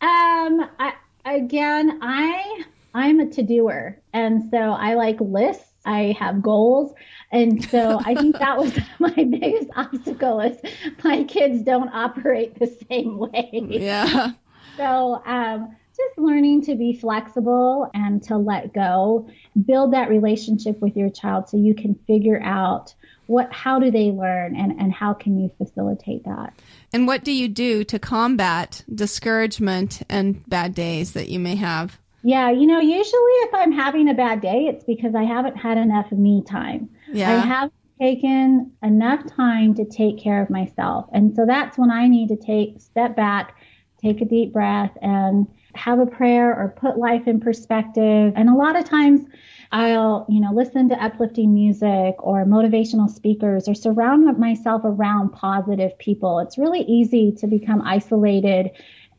um, 0.00 0.68
I, 0.80 0.92
again, 1.24 2.00
I 2.02 2.64
I'm 2.94 3.20
a 3.20 3.30
to-doer, 3.30 3.96
and 4.12 4.50
so 4.50 4.58
I 4.58 4.94
like 4.94 5.20
lists. 5.20 5.64
I 5.84 6.16
have 6.18 6.42
goals. 6.42 6.92
And 7.30 7.64
so 7.64 8.00
I 8.04 8.14
think 8.16 8.38
that 8.38 8.58
was 8.58 8.76
my 8.98 9.14
biggest 9.14 9.70
obstacle 9.76 10.40
is 10.40 10.58
my 11.04 11.22
kids 11.24 11.62
don't 11.62 11.88
operate 11.94 12.58
the 12.58 12.66
same 12.88 13.18
way. 13.18 13.50
Yeah. 13.52 14.32
So 14.76 15.20
um, 15.26 15.76
just 15.98 16.18
learning 16.18 16.62
to 16.62 16.74
be 16.74 16.96
flexible 16.96 17.90
and 17.92 18.22
to 18.24 18.36
let 18.36 18.72
go, 18.72 19.28
build 19.66 19.92
that 19.92 20.08
relationship 20.08 20.80
with 20.80 20.96
your 20.96 21.10
child 21.10 21.48
so 21.48 21.56
you 21.56 21.74
can 21.74 21.94
figure 22.06 22.40
out 22.42 22.94
what 23.26 23.52
how 23.52 23.78
do 23.78 23.90
they 23.90 24.10
learn 24.10 24.56
and, 24.56 24.72
and 24.80 24.92
how 24.92 25.12
can 25.12 25.38
you 25.38 25.50
facilitate 25.58 26.24
that. 26.24 26.54
And 26.92 27.06
what 27.06 27.24
do 27.24 27.32
you 27.32 27.48
do 27.48 27.84
to 27.84 27.98
combat 27.98 28.84
discouragement 28.94 30.02
and 30.08 30.48
bad 30.48 30.74
days 30.74 31.12
that 31.12 31.28
you 31.28 31.38
may 31.38 31.56
have? 31.56 31.98
Yeah, 32.22 32.50
you 32.50 32.66
know, 32.66 32.80
usually 32.80 33.32
if 33.42 33.54
I'm 33.54 33.72
having 33.72 34.08
a 34.08 34.14
bad 34.14 34.40
day, 34.40 34.66
it's 34.66 34.84
because 34.84 35.14
I 35.14 35.24
haven't 35.24 35.56
had 35.56 35.78
enough 35.78 36.10
me 36.10 36.42
time. 36.46 36.88
Yeah. 37.12 37.32
I 37.32 37.36
have 37.36 37.70
taken 38.00 38.72
enough 38.82 39.26
time 39.26 39.74
to 39.74 39.84
take 39.84 40.18
care 40.18 40.40
of 40.40 40.48
myself. 40.48 41.06
And 41.12 41.34
so 41.36 41.44
that's 41.46 41.76
when 41.76 41.90
I 41.90 42.06
need 42.06 42.28
to 42.28 42.36
take 42.36 42.80
step 42.80 43.14
back 43.14 43.56
take 44.02 44.20
a 44.20 44.24
deep 44.24 44.52
breath 44.52 44.96
and 45.02 45.46
have 45.78 45.98
a 45.98 46.06
prayer 46.06 46.54
or 46.54 46.74
put 46.76 46.98
life 46.98 47.26
in 47.26 47.40
perspective. 47.40 48.32
And 48.36 48.48
a 48.48 48.54
lot 48.54 48.76
of 48.76 48.84
times 48.84 49.22
I'll, 49.70 50.26
you 50.28 50.40
know, 50.40 50.52
listen 50.52 50.88
to 50.88 51.02
uplifting 51.02 51.54
music 51.54 52.14
or 52.18 52.44
motivational 52.44 53.08
speakers 53.08 53.68
or 53.68 53.74
surround 53.74 54.38
myself 54.38 54.82
around 54.84 55.30
positive 55.30 55.96
people. 55.98 56.38
It's 56.40 56.58
really 56.58 56.82
easy 56.82 57.32
to 57.32 57.46
become 57.46 57.82
isolated 57.82 58.70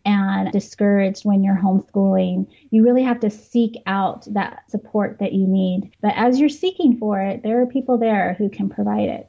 and 0.06 0.52
discouraged 0.52 1.24
when 1.24 1.44
you're 1.44 1.60
homeschooling. 1.62 2.48
You 2.72 2.84
really 2.84 3.04
have 3.04 3.20
to 3.20 3.30
seek 3.30 3.76
out 3.86 4.26
that 4.34 4.64
support 4.70 5.20
that 5.20 5.34
you 5.34 5.46
need. 5.46 5.92
But 6.02 6.14
as 6.16 6.40
you're 6.40 6.50
seeking 6.50 6.98
for 6.98 7.22
it, 7.22 7.44
there 7.44 7.62
are 7.62 7.68
people 7.68 7.98
there 7.98 8.34
who 8.38 8.50
can 8.50 8.70
provide 8.70 9.10
it. 9.10 9.29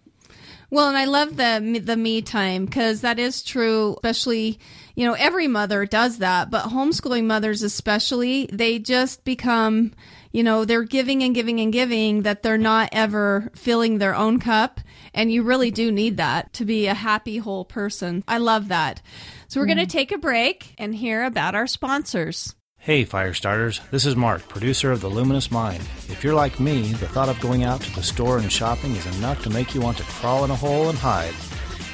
Well, 0.73 0.87
and 0.87 0.97
I 0.97 1.05
love 1.05 1.37
the 1.37 1.81
the 1.83 1.97
me 1.97 2.23
time 2.23 2.65
because 2.65 3.01
that 3.01 3.19
is 3.19 3.43
true, 3.43 3.95
especially 3.95 4.61
you 4.95 5.05
know 5.05 5.15
every 5.15 5.49
mother 5.49 5.85
does 5.85 6.19
that, 6.19 6.49
but 6.49 6.67
homeschooling 6.67 7.25
mothers 7.25 7.63
especially, 7.63 8.49
they 8.53 8.79
just 8.79 9.25
become 9.25 9.93
you 10.31 10.45
know 10.45 10.65
they're 10.65 10.85
giving 10.85 11.25
and 11.25 11.35
giving 11.35 11.59
and 11.59 11.73
giving 11.73 12.23
that 12.23 12.45
they're 12.45 12.57
not 12.57 12.89
ever 12.93 13.51
filling 13.57 13.99
their 13.99 14.15
own 14.15 14.39
cup, 14.39 14.81
and 15.13 15.33
you 15.33 15.43
really 15.43 15.73
do 15.73 15.91
need 15.91 16.19
that 16.19 16.53
to 16.53 16.65
be 16.65 16.87
a 16.87 16.95
happy 16.95 17.39
whole 17.39 17.65
person. 17.65 18.23
I 18.29 18.39
love 18.39 18.69
that. 18.69 19.03
So 19.49 19.59
we're 19.59 19.67
yeah. 19.67 19.75
going 19.75 19.89
to 19.89 19.93
mm. 19.93 19.99
take 19.99 20.13
a 20.13 20.19
break 20.19 20.75
and 20.79 20.95
hear 20.95 21.25
about 21.25 21.57
our 21.57 21.67
sponsors. 21.67 22.55
Hey, 22.83 23.05
fire 23.05 23.35
starters, 23.35 23.83
this 23.91 24.07
is 24.07 24.17
Mark, 24.17 24.49
producer 24.49 24.91
of 24.91 25.03
The 25.03 25.11
Luminous 25.11 25.51
Mind. 25.51 25.83
If 26.09 26.25
you're 26.25 26.35
like 26.35 26.59
me, 26.59 26.95
the 26.95 27.09
thought 27.09 27.29
of 27.29 27.39
going 27.39 27.63
out 27.63 27.83
to 27.83 27.95
the 27.95 28.03
store 28.03 28.39
and 28.39 28.51
shopping 28.51 28.97
is 28.97 29.19
enough 29.19 29.43
to 29.43 29.51
make 29.51 29.75
you 29.75 29.83
want 29.83 29.99
to 29.99 30.05
crawl 30.05 30.47
in 30.47 30.51
a 30.51 30.57
hole 30.57 30.89
and 30.89 30.97
hide. 30.97 31.35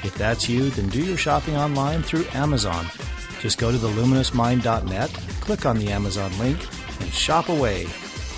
If 0.04 0.14
that's 0.16 0.48
you, 0.48 0.70
then 0.70 0.88
do 0.88 1.04
your 1.04 1.16
shopping 1.16 1.56
online 1.56 2.04
through 2.04 2.24
Amazon. 2.34 2.86
Just 3.40 3.58
go 3.58 3.72
to 3.72 3.78
theluminousmind.net, 3.78 5.10
click 5.40 5.66
on 5.66 5.76
the 5.76 5.88
Amazon 5.88 6.30
link, 6.38 6.64
and 7.00 7.12
shop 7.12 7.48
away. 7.48 7.88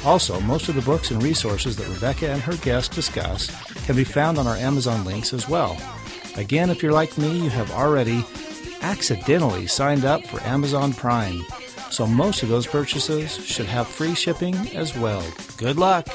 Also, 0.07 0.40
most 0.40 0.71
of 0.71 0.75
the 0.75 0.81
books 0.81 1.11
and 1.11 1.23
resources 1.23 1.76
that 1.76 1.88
Rebecca 1.88 2.31
and 2.31 2.40
her 2.40 2.57
guests 2.57 2.95
discuss 2.95 3.50
can 3.85 3.95
be 3.95 4.05
found 4.05 4.38
on 4.38 4.47
our 4.47 4.57
Amazon 4.57 5.05
links 5.05 5.35
as 5.35 5.50
well. 5.50 5.76
Again, 6.38 6.71
if 6.71 6.83
you're 6.83 6.93
like 6.93 7.19
me, 7.19 7.40
you 7.43 7.50
have 7.50 7.71
already 7.73 8.25
accidentally 8.81 9.67
signed 9.67 10.07
up 10.07 10.26
for 10.26 10.40
Amazon 10.45 10.95
Prime 10.95 11.45
so 11.90 12.07
most 12.07 12.42
of 12.42 12.49
those 12.49 12.66
purchases 12.66 13.37
should 13.45 13.66
have 13.66 13.87
free 13.87 14.14
shipping 14.14 14.54
as 14.75 14.97
well. 14.97 15.25
Good 15.57 15.76
luck! 15.76 16.09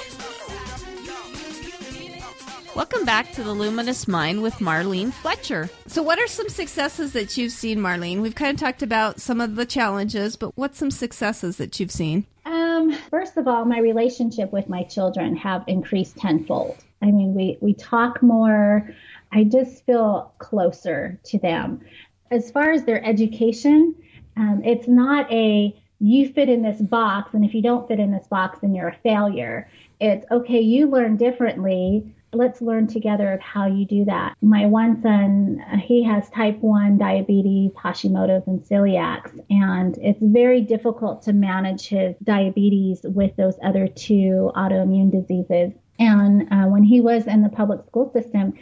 Welcome 2.75 3.06
back 3.06 3.32
to 3.34 3.44
the 3.44 3.53
Luminous 3.53 4.08
Mind 4.08 4.42
with 4.42 4.56
Marlene 4.56 5.13
Fletcher. 5.13 5.70
So, 5.86 6.01
what 6.01 6.18
are 6.18 6.25
some 6.25 6.50
successes 6.50 7.13
that 7.13 7.38
you've 7.38 7.51
seen, 7.51 7.77
Marlene? 7.77 8.22
We've 8.22 8.34
kind 8.34 8.51
of 8.51 8.60
talked 8.60 8.82
about 8.82 9.22
some 9.22 9.39
of 9.39 9.56
the 9.56 9.65
challenges, 9.65 10.36
but 10.36 10.58
what's 10.58 10.80
some 10.80 10.89
successes 10.89 11.58
that 11.58 11.80
you've 11.80 11.92
seen? 11.92 12.25
Um, 12.46 12.92
first 13.12 13.38
of 13.38 13.48
all, 13.48 13.65
my 13.65 13.77
relationship 13.77 14.51
with 14.51 14.70
my 14.70 14.82
children 14.84 15.36
have 15.36 15.63
increased 15.68 16.18
tenfold. 16.18 16.77
I 17.03 17.12
mean, 17.12 17.36
we 17.36 17.58
we 17.62 17.75
talk 17.75 18.24
more. 18.24 18.89
I 19.32 19.44
just 19.44 19.86
feel 19.86 20.34
closer 20.39 21.20
to 21.25 21.38
them. 21.38 21.82
As 22.32 22.50
far 22.50 22.72
as 22.72 22.86
their 22.86 23.06
education, 23.06 23.94
um, 24.36 24.62
it's 24.63 24.88
not 24.88 25.32
a 25.32 25.75
you 26.00 26.28
fit 26.34 26.50
in 26.50 26.62
this 26.62 26.82
box, 26.82 27.34
and 27.34 27.46
if 27.46 27.54
you 27.54 27.62
don't 27.62 27.88
fit 27.88 28.00
in 28.00 28.12
this 28.12 28.28
box, 28.28 28.60
then 28.60 28.75
you're 28.75 28.90
a 28.90 28.98
failure. 29.04 29.70
It's 30.02 30.25
okay, 30.30 30.60
you 30.60 30.90
learn 30.90 31.16
differently. 31.16 32.13
Let's 32.34 32.62
learn 32.62 32.88
together 32.88 33.32
of 33.32 33.40
how 33.40 33.68
you 33.68 33.86
do 33.86 34.04
that. 34.06 34.36
My 34.42 34.66
one 34.66 35.02
son, 35.02 35.63
he 35.80 36.04
has 36.04 36.30
type 36.32 36.58
1 36.60 36.98
diabetes, 36.98 37.72
Hashimoto's, 37.74 38.48
and 38.48 38.60
celiacs, 38.62 39.40
and 39.50 39.98
it's 40.00 40.20
very 40.22 40.60
difficult 40.62 41.22
to 41.24 41.32
manage 41.32 41.88
his 41.88 42.16
diabetes 42.24 43.02
with 43.04 43.36
those 43.38 43.56
other 43.63 43.88
two 43.88 44.52
autoimmune 44.56 45.12
diseases. 45.12 45.72
And 46.00 46.52
uh, 46.52 46.66
when 46.66 46.84
he 46.84 47.00
was 47.00 47.28
in 47.28 47.44
the 47.44 47.50
public 47.50 47.86
school 47.86 48.12
system, 48.12 48.56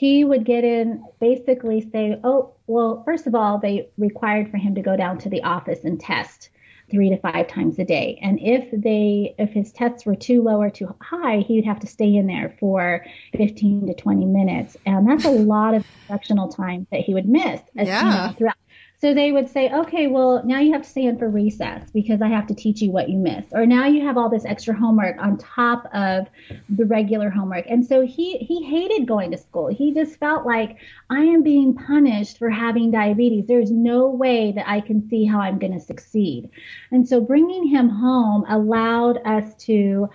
he 0.00 0.24
would 0.24 0.46
get 0.46 0.64
in, 0.64 1.04
basically 1.20 1.82
say, 1.92 2.18
Oh, 2.24 2.54
well, 2.66 3.02
first 3.04 3.26
of 3.26 3.34
all, 3.34 3.58
they 3.58 3.90
required 3.98 4.50
for 4.50 4.56
him 4.56 4.74
to 4.76 4.80
go 4.80 4.96
down 4.96 5.18
to 5.18 5.28
the 5.28 5.42
office 5.42 5.84
and 5.84 6.00
test 6.00 6.48
three 6.90 7.10
to 7.10 7.18
five 7.18 7.48
times 7.48 7.78
a 7.78 7.84
day. 7.84 8.18
And 8.22 8.40
if 8.40 8.70
they 8.72 9.34
if 9.38 9.50
his 9.50 9.72
tests 9.72 10.06
were 10.06 10.14
too 10.14 10.42
low 10.42 10.56
or 10.56 10.70
too 10.70 10.88
high, 11.02 11.40
he'd 11.40 11.66
have 11.66 11.80
to 11.80 11.86
stay 11.86 12.16
in 12.16 12.26
there 12.26 12.56
for 12.58 13.04
15 13.36 13.88
to 13.88 13.94
20 13.94 14.24
minutes. 14.24 14.74
And 14.86 15.06
that's 15.06 15.26
a 15.26 15.30
lot 15.30 15.74
of 15.74 15.84
instructional 15.98 16.48
time 16.48 16.86
that 16.90 17.00
he 17.00 17.12
would 17.12 17.28
miss 17.28 17.60
as, 17.76 17.86
yeah. 17.86 18.00
you 18.00 18.10
know, 18.10 18.34
throughout 18.38 18.56
so 19.00 19.14
they 19.14 19.32
would 19.32 19.48
say, 19.48 19.72
okay, 19.72 20.08
well, 20.08 20.42
now 20.44 20.60
you 20.60 20.74
have 20.74 20.82
to 20.82 20.88
stay 20.88 21.04
in 21.04 21.18
for 21.18 21.30
recess 21.30 21.90
because 21.90 22.20
I 22.20 22.28
have 22.28 22.46
to 22.48 22.54
teach 22.54 22.82
you 22.82 22.90
what 22.90 23.08
you 23.08 23.16
missed. 23.16 23.48
Or 23.52 23.64
now 23.64 23.86
you 23.86 24.04
have 24.04 24.18
all 24.18 24.28
this 24.28 24.44
extra 24.44 24.74
homework 24.74 25.16
on 25.18 25.38
top 25.38 25.88
of 25.94 26.26
the 26.68 26.84
regular 26.84 27.30
homework. 27.30 27.64
And 27.66 27.84
so 27.84 28.02
he, 28.02 28.36
he 28.36 28.62
hated 28.62 29.08
going 29.08 29.30
to 29.30 29.38
school. 29.38 29.68
He 29.68 29.94
just 29.94 30.16
felt 30.16 30.44
like 30.44 30.76
I 31.08 31.20
am 31.20 31.42
being 31.42 31.74
punished 31.74 32.36
for 32.36 32.50
having 32.50 32.90
diabetes. 32.90 33.46
There's 33.46 33.70
no 33.70 34.06
way 34.06 34.52
that 34.52 34.68
I 34.68 34.82
can 34.82 35.08
see 35.08 35.24
how 35.24 35.40
I'm 35.40 35.58
going 35.58 35.72
to 35.72 35.80
succeed. 35.80 36.50
And 36.90 37.08
so 37.08 37.22
bringing 37.22 37.68
him 37.68 37.88
home 37.88 38.44
allowed 38.50 39.18
us 39.24 39.54
to 39.64 40.10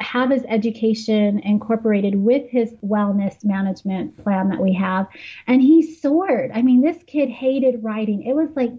have 0.00 0.30
his 0.30 0.44
education 0.48 1.40
incorporated 1.40 2.14
with 2.14 2.48
his 2.50 2.72
wellness 2.84 3.44
management 3.44 4.16
plan 4.22 4.48
that 4.48 4.60
we 4.60 4.72
have. 4.72 5.06
And 5.46 5.60
he 5.60 5.96
soared. 5.96 6.50
I 6.54 6.62
mean, 6.62 6.80
this 6.80 7.02
kid 7.06 7.28
hated 7.28 7.82
writing. 7.82 8.22
It 8.22 8.34
was 8.34 8.50
like 8.54 8.72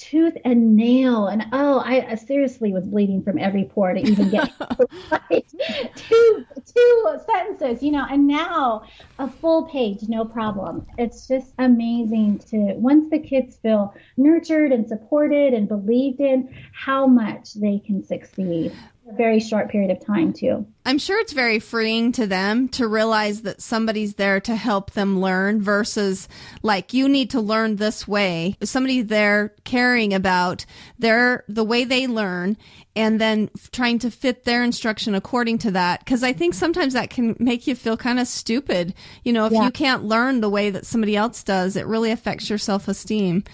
tooth 0.00 0.34
and 0.44 0.76
nail. 0.76 1.26
And 1.26 1.44
oh, 1.52 1.80
I, 1.80 2.14
seriously 2.14 2.72
was 2.72 2.86
bleeding 2.86 3.22
from 3.22 3.38
every 3.38 3.64
pore 3.64 3.92
to 3.92 4.00
even 4.00 4.30
get 4.30 4.50
two, 5.94 6.44
two 6.64 7.18
sentences, 7.26 7.82
you 7.82 7.92
know, 7.92 8.06
and 8.10 8.26
now 8.26 8.82
a 9.18 9.28
full 9.28 9.64
page, 9.64 9.98
no 10.08 10.24
problem. 10.24 10.86
It's 10.96 11.28
just 11.28 11.52
amazing 11.58 12.38
to, 12.50 12.74
once 12.76 13.10
the 13.10 13.18
kids 13.18 13.56
feel 13.56 13.94
nurtured 14.16 14.72
and 14.72 14.88
supported 14.88 15.52
and 15.52 15.68
believed 15.68 16.20
in, 16.20 16.52
how 16.72 17.06
much 17.06 17.54
they 17.54 17.78
can 17.78 18.02
succeed 18.02 18.72
a 19.10 19.16
very 19.16 19.40
short 19.40 19.70
period 19.70 19.90
of 19.90 20.04
time 20.04 20.32
too. 20.32 20.66
I'm 20.84 20.98
sure 20.98 21.18
it's 21.20 21.32
very 21.32 21.58
freeing 21.58 22.12
to 22.12 22.26
them 22.26 22.68
to 22.70 22.88
realize 22.88 23.42
that 23.42 23.60
somebody's 23.60 24.14
there 24.14 24.40
to 24.40 24.56
help 24.56 24.92
them 24.92 25.20
learn 25.20 25.60
versus 25.60 26.28
like 26.62 26.94
you 26.94 27.08
need 27.08 27.30
to 27.30 27.40
learn 27.40 27.76
this 27.76 28.08
way. 28.08 28.56
Somebody 28.62 29.02
there 29.02 29.54
caring 29.64 30.14
about 30.14 30.64
their 30.98 31.44
the 31.48 31.64
way 31.64 31.84
they 31.84 32.06
learn 32.06 32.56
and 32.96 33.20
then 33.20 33.50
trying 33.72 33.98
to 34.00 34.10
fit 34.10 34.44
their 34.44 34.64
instruction 34.64 35.14
according 35.14 35.58
to 35.58 35.70
that 35.70 36.00
because 36.00 36.22
I 36.22 36.32
think 36.32 36.54
sometimes 36.54 36.94
that 36.94 37.10
can 37.10 37.36
make 37.38 37.66
you 37.66 37.74
feel 37.74 37.96
kind 37.96 38.18
of 38.18 38.26
stupid. 38.26 38.94
You 39.22 39.32
know, 39.32 39.46
if 39.46 39.52
yeah. 39.52 39.64
you 39.64 39.70
can't 39.70 40.04
learn 40.04 40.40
the 40.40 40.50
way 40.50 40.70
that 40.70 40.86
somebody 40.86 41.16
else 41.16 41.42
does, 41.44 41.76
it 41.76 41.86
really 41.86 42.10
affects 42.10 42.48
your 42.48 42.58
self-esteem. 42.58 43.44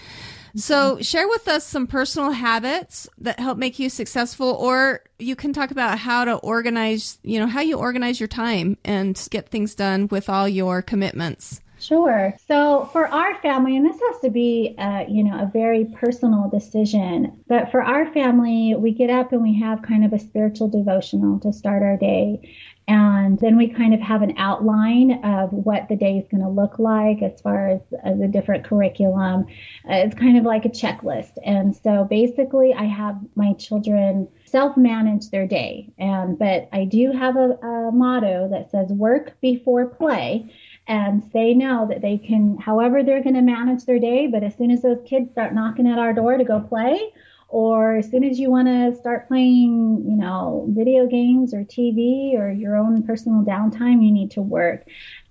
So, 0.55 0.99
share 1.01 1.27
with 1.27 1.47
us 1.47 1.65
some 1.65 1.87
personal 1.87 2.31
habits 2.31 3.07
that 3.17 3.39
help 3.39 3.57
make 3.57 3.79
you 3.79 3.89
successful, 3.89 4.49
or 4.49 5.01
you 5.19 5.35
can 5.35 5.53
talk 5.53 5.71
about 5.71 5.99
how 5.99 6.25
to 6.25 6.35
organize, 6.35 7.19
you 7.23 7.39
know, 7.39 7.47
how 7.47 7.61
you 7.61 7.77
organize 7.77 8.19
your 8.19 8.27
time 8.27 8.77
and 8.83 9.27
get 9.31 9.49
things 9.49 9.75
done 9.75 10.07
with 10.09 10.29
all 10.29 10.47
your 10.47 10.81
commitments. 10.81 11.61
Sure. 11.79 12.35
So 12.47 12.89
for 12.91 13.07
our 13.07 13.39
family, 13.41 13.77
and 13.77 13.85
this 13.85 13.99
has 13.99 14.21
to 14.21 14.29
be, 14.29 14.75
uh, 14.77 15.05
you 15.07 15.23
know, 15.23 15.39
a 15.39 15.45
very 15.45 15.85
personal 15.85 16.49
decision, 16.49 17.43
but 17.47 17.71
for 17.71 17.83
our 17.83 18.11
family, 18.13 18.75
we 18.75 18.91
get 18.91 19.09
up 19.09 19.31
and 19.31 19.43
we 19.43 19.59
have 19.59 19.81
kind 19.83 20.03
of 20.03 20.13
a 20.13 20.19
spiritual 20.19 20.69
devotional 20.69 21.39
to 21.41 21.53
start 21.53 21.83
our 21.83 21.97
day. 21.97 22.55
And 22.87 23.37
then 23.39 23.57
we 23.57 23.67
kind 23.67 23.93
of 23.93 23.99
have 23.99 24.21
an 24.21 24.35
outline 24.37 25.21
of 25.23 25.51
what 25.51 25.89
the 25.89 25.97
day 25.97 26.17
is 26.17 26.27
going 26.31 26.43
to 26.43 26.49
look 26.49 26.79
like 26.79 27.21
as 27.21 27.41
far 27.41 27.67
as, 27.67 27.81
as 28.01 28.17
the 28.17 28.29
different 28.29 28.63
curriculum. 28.63 29.45
Uh, 29.83 29.95
it's 29.95 30.15
kind 30.15 30.37
of 30.37 30.45
like 30.45 30.63
a 30.63 30.69
checklist. 30.69 31.33
And 31.43 31.75
so 31.75 32.05
basically, 32.05 32.73
I 32.73 32.85
have 32.85 33.19
my 33.35 33.53
children 33.53 34.29
self 34.45 34.77
manage 34.77 35.29
their 35.31 35.45
day. 35.45 35.89
And 35.97 36.39
but 36.39 36.69
I 36.71 36.85
do 36.85 37.11
have 37.11 37.35
a, 37.35 37.57
a 37.61 37.91
motto 37.91 38.47
that 38.51 38.71
says 38.71 38.87
work 38.89 39.35
before 39.41 39.87
play. 39.87 40.53
And 40.87 41.29
they 41.33 41.53
know 41.53 41.85
that 41.89 42.01
they 42.01 42.17
can, 42.17 42.57
however, 42.57 43.03
they're 43.03 43.21
going 43.21 43.35
to 43.35 43.41
manage 43.41 43.83
their 43.83 43.99
day. 43.99 44.27
But 44.27 44.43
as 44.43 44.55
soon 44.55 44.71
as 44.71 44.81
those 44.81 45.03
kids 45.05 45.29
start 45.31 45.53
knocking 45.53 45.87
at 45.87 45.99
our 45.99 46.13
door 46.13 46.37
to 46.37 46.45
go 46.45 46.61
play, 46.61 47.11
or 47.49 47.97
as 47.97 48.09
soon 48.09 48.23
as 48.23 48.39
you 48.39 48.51
want 48.51 48.67
to 48.67 48.95
start 48.99 49.27
playing, 49.27 50.03
you 50.05 50.17
know, 50.17 50.65
video 50.69 51.07
games 51.07 51.53
or 51.53 51.63
TV 51.63 52.37
or 52.37 52.51
your 52.51 52.75
own 52.75 53.03
personal 53.03 53.43
downtime, 53.43 54.03
you 54.03 54.11
need 54.11 54.31
to 54.31 54.41
work. 54.41 54.85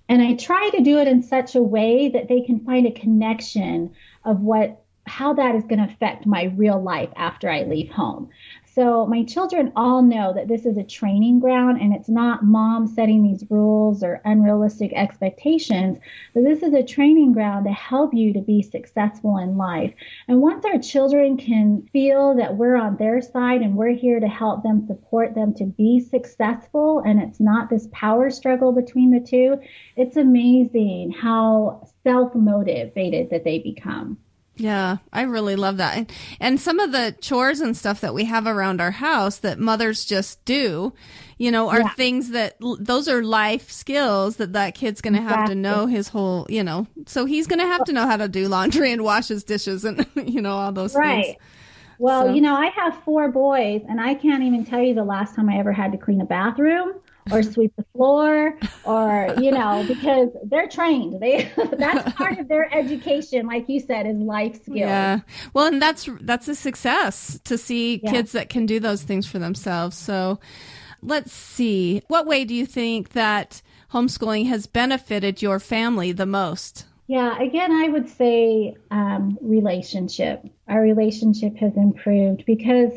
And 0.08 0.23
I 0.23 0.35
try 0.35 0.70
to 0.70 0.82
do 0.82 0.99
it 0.99 1.08
in 1.08 1.23
such 1.23 1.54
a 1.56 1.62
way 1.62 2.08
that 2.11 2.28
they 2.28 2.40
can 2.40 2.61
find 2.61 2.87
a 2.87 2.92
connection 2.92 3.94
of 4.25 4.40
what 4.40 4.82
how 5.06 5.35
that 5.35 5.54
is 5.54 5.62
going 5.64 5.78
to 5.78 5.92
affect 5.92 6.26
my 6.26 6.44
real 6.56 6.82
life 6.82 7.11
after 7.16 7.49
I 7.49 7.62
leave 7.62 7.90
home. 7.90 8.28
So 8.76 9.06
my 9.06 9.25
children 9.25 9.73
all 9.75 10.02
know 10.02 10.35
that 10.35 10.49
this 10.49 10.66
is 10.66 10.76
a 10.76 10.85
training 10.85 11.40
ground 11.40 11.81
and 11.81 11.94
it's 11.94 12.11
not 12.11 12.44
mom 12.44 12.87
setting 12.87 13.22
these 13.22 13.42
rules 13.48 14.03
or 14.03 14.20
unrealistic 14.27 14.92
expectations, 14.92 15.96
but 16.35 16.44
this 16.44 16.62
is 16.62 16.74
a 16.74 16.83
training 16.83 17.33
ground 17.33 17.64
to 17.64 17.72
help 17.72 18.12
you 18.12 18.35
to 18.35 18.42
be 18.42 18.61
successful 18.61 19.38
in 19.38 19.57
life. 19.57 19.94
And 20.29 20.42
once 20.42 20.66
our 20.66 20.79
children 20.79 21.38
can 21.38 21.88
feel 21.90 22.35
that 22.37 22.59
we're 22.59 22.77
on 22.77 22.98
their 22.98 23.22
side 23.22 23.62
and 23.62 23.77
we're 23.77 23.94
here 23.94 24.20
to 24.20 24.29
help 24.29 24.62
them 24.62 24.87
support 24.87 25.35
them 25.35 25.55
to 25.55 25.64
be 25.64 25.98
successful 25.98 26.98
and 26.98 27.18
it's 27.18 27.40
not 27.40 27.70
this 27.70 27.88
power 27.92 28.29
struggle 28.29 28.72
between 28.72 29.11
the 29.11 29.27
two, 29.27 29.59
it's 29.96 30.18
amazing 30.18 31.12
how 31.12 31.88
self-motivated 32.05 33.31
that 33.31 33.42
they 33.42 33.59
become. 33.59 34.18
Yeah, 34.57 34.99
I 35.12 35.23
really 35.23 35.55
love 35.55 35.77
that. 35.77 36.11
And 36.40 36.59
some 36.59 36.81
of 36.81 36.92
the 36.92 37.14
chores 37.21 37.61
and 37.61 37.77
stuff 37.77 38.01
that 38.01 38.14
we 38.14 38.25
have 38.25 38.47
around 38.47 38.81
our 38.81 38.90
house 38.90 39.38
that 39.38 39.59
mothers 39.59 40.05
just 40.05 40.42
do, 40.47 40.95
you 41.37 41.51
know, 41.51 41.69
are 41.69 41.81
yeah. 41.81 41.90
things 41.90 42.31
that 42.31 42.57
those 42.79 43.07
are 43.07 43.23
life 43.23 43.71
skills 43.71 44.37
that 44.37 44.55
that 44.55 44.75
kid's 44.75 45.03
going 45.03 45.14
to 45.14 45.21
exactly. 45.21 45.40
have 45.40 45.49
to 45.51 45.55
know 45.55 45.87
his 45.87 46.09
whole, 46.09 46.47
you 46.49 46.64
know. 46.64 46.87
So 47.07 47.27
he's 47.27 47.47
going 47.47 47.59
to 47.59 47.66
have 47.66 47.85
to 47.85 47.92
know 47.92 48.07
how 48.07 48.16
to 48.16 48.29
do 48.29 48.49
laundry 48.49 48.92
and 48.92 49.03
wash 49.03 49.29
his 49.29 49.45
dishes 49.45 49.85
and 49.85 50.07
you 50.14 50.40
know 50.40 50.57
all 50.57 50.73
those 50.73 50.95
right. 50.95 51.25
things. 51.25 51.37
Well, 51.99 52.27
so. 52.27 52.35
you 52.35 52.40
know, 52.40 52.55
I 52.55 52.66
have 52.69 53.03
four 53.05 53.31
boys 53.31 53.83
and 53.88 54.01
I 54.01 54.14
can't 54.14 54.42
even 54.42 54.64
tell 54.64 54.81
you 54.81 54.95
the 54.95 55.05
last 55.05 55.35
time 55.35 55.49
I 55.49 55.59
ever 55.59 55.73
had 55.73 55.92
to 55.92 55.99
clean 55.99 56.21
a 56.21 56.27
bathroom 56.27 56.95
or 57.30 57.42
sweep 57.42 57.74
the 57.76 57.84
floor 57.94 58.58
or 58.84 59.34
you 59.40 59.50
know 59.50 59.84
because 59.88 60.30
they're 60.44 60.68
trained. 60.68 61.20
They 61.20 61.50
that's 61.78 62.12
part 62.14 62.38
of 62.38 62.48
their 62.48 62.72
education 62.74 63.46
like 63.46 63.68
you 63.68 63.80
said 63.80 64.06
is 64.06 64.16
life 64.16 64.62
skills. 64.62 64.78
Yeah. 64.78 65.20
Well 65.52 65.66
and 65.66 65.80
that's 65.80 66.08
that's 66.20 66.48
a 66.48 66.54
success 66.54 67.38
to 67.44 67.58
see 67.58 68.00
yeah. 68.02 68.10
kids 68.10 68.32
that 68.32 68.48
can 68.48 68.66
do 68.66 68.80
those 68.80 69.02
things 69.02 69.26
for 69.26 69.38
themselves. 69.38 69.96
So 69.96 70.38
let's 71.02 71.32
see. 71.32 72.02
What 72.08 72.26
way 72.26 72.44
do 72.44 72.54
you 72.54 72.66
think 72.66 73.10
that 73.10 73.62
homeschooling 73.92 74.46
has 74.46 74.66
benefited 74.66 75.42
your 75.42 75.58
family 75.58 76.12
the 76.12 76.26
most? 76.26 76.86
Yeah, 77.08 77.40
again, 77.40 77.70
I 77.70 77.88
would 77.88 78.08
say 78.08 78.76
um, 78.90 79.38
relationship. 79.40 80.44
Our 80.66 80.80
relationship 80.80 81.56
has 81.58 81.76
improved 81.76 82.44
because 82.46 82.92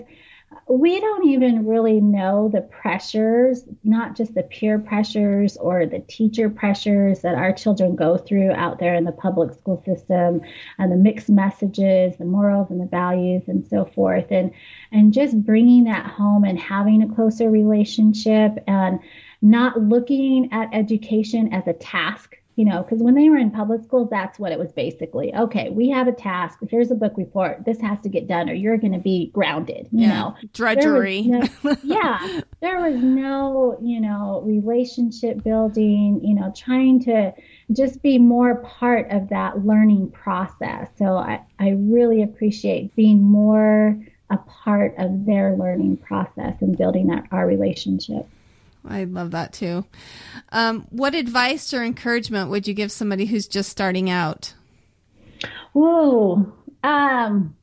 we 0.69 0.99
don't 0.99 1.27
even 1.27 1.65
really 1.65 1.99
know 1.99 2.47
the 2.47 2.61
pressures, 2.61 3.63
not 3.83 4.15
just 4.15 4.35
the 4.35 4.43
peer 4.43 4.77
pressures 4.77 5.57
or 5.57 5.87
the 5.87 5.99
teacher 5.99 6.47
pressures 6.47 7.21
that 7.21 7.33
our 7.33 7.51
children 7.51 7.95
go 7.95 8.17
through 8.17 8.51
out 8.51 8.77
there 8.77 8.93
in 8.93 9.03
the 9.03 9.11
public 9.11 9.51
school 9.53 9.81
system 9.83 10.41
and 10.77 10.91
the 10.91 10.95
mixed 10.95 11.29
messages, 11.29 12.17
the 12.17 12.25
morals 12.25 12.69
and 12.69 12.79
the 12.79 12.85
values 12.85 13.43
and 13.47 13.65
so 13.67 13.83
forth. 13.83 14.27
And, 14.29 14.51
and 14.91 15.11
just 15.11 15.43
bringing 15.43 15.85
that 15.85 16.05
home 16.05 16.43
and 16.43 16.59
having 16.59 17.01
a 17.01 17.15
closer 17.15 17.49
relationship 17.49 18.63
and 18.67 18.99
not 19.41 19.81
looking 19.81 20.49
at 20.51 20.69
education 20.73 21.51
as 21.51 21.65
a 21.65 21.73
task 21.73 22.35
you 22.59 22.65
know, 22.65 22.83
because 22.83 23.01
when 23.01 23.15
they 23.15 23.29
were 23.29 23.37
in 23.37 23.51
public 23.51 23.81
school, 23.83 24.03
that's 24.11 24.37
what 24.37 24.51
it 24.51 24.59
was 24.59 24.73
basically. 24.73 25.33
Okay, 25.33 25.69
we 25.69 25.89
have 25.91 26.09
a 26.09 26.11
task. 26.11 26.59
Here's 26.69 26.91
a 26.91 26.95
book 26.95 27.13
report. 27.15 27.63
This 27.63 27.79
has 27.79 28.01
to 28.01 28.09
get 28.09 28.27
done, 28.27 28.49
or 28.49 28.53
you're 28.53 28.77
going 28.77 28.91
to 28.91 28.99
be 28.99 29.31
grounded. 29.33 29.87
You 29.93 30.01
yeah. 30.01 30.19
know, 30.19 30.35
drudgery. 30.51 31.29
There 31.31 31.49
no, 31.63 31.77
yeah, 31.83 32.41
there 32.59 32.81
was 32.81 33.01
no, 33.01 33.77
you 33.81 34.01
know, 34.01 34.43
relationship 34.45 35.41
building. 35.41 36.19
You 36.21 36.35
know, 36.35 36.51
trying 36.53 37.01
to 37.05 37.31
just 37.71 38.01
be 38.01 38.17
more 38.17 38.55
part 38.55 39.09
of 39.09 39.29
that 39.29 39.65
learning 39.65 40.11
process. 40.11 40.89
So 40.97 41.15
I, 41.15 41.39
I 41.59 41.69
really 41.69 42.21
appreciate 42.23 42.93
being 42.93 43.21
more 43.21 43.97
a 44.29 44.37
part 44.37 44.95
of 44.97 45.25
their 45.25 45.55
learning 45.55 45.95
process 45.95 46.55
and 46.59 46.77
building 46.77 47.07
that 47.07 47.23
our 47.31 47.47
relationship. 47.47 48.27
I 48.87 49.03
love 49.03 49.31
that 49.31 49.53
too. 49.53 49.85
Um, 50.51 50.87
what 50.89 51.15
advice 51.15 51.73
or 51.73 51.83
encouragement 51.83 52.49
would 52.49 52.67
you 52.67 52.73
give 52.73 52.91
somebody 52.91 53.25
who's 53.25 53.47
just 53.47 53.69
starting 53.69 54.09
out? 54.09 54.53
Whoa. 55.73 56.51
Um, 56.83 57.55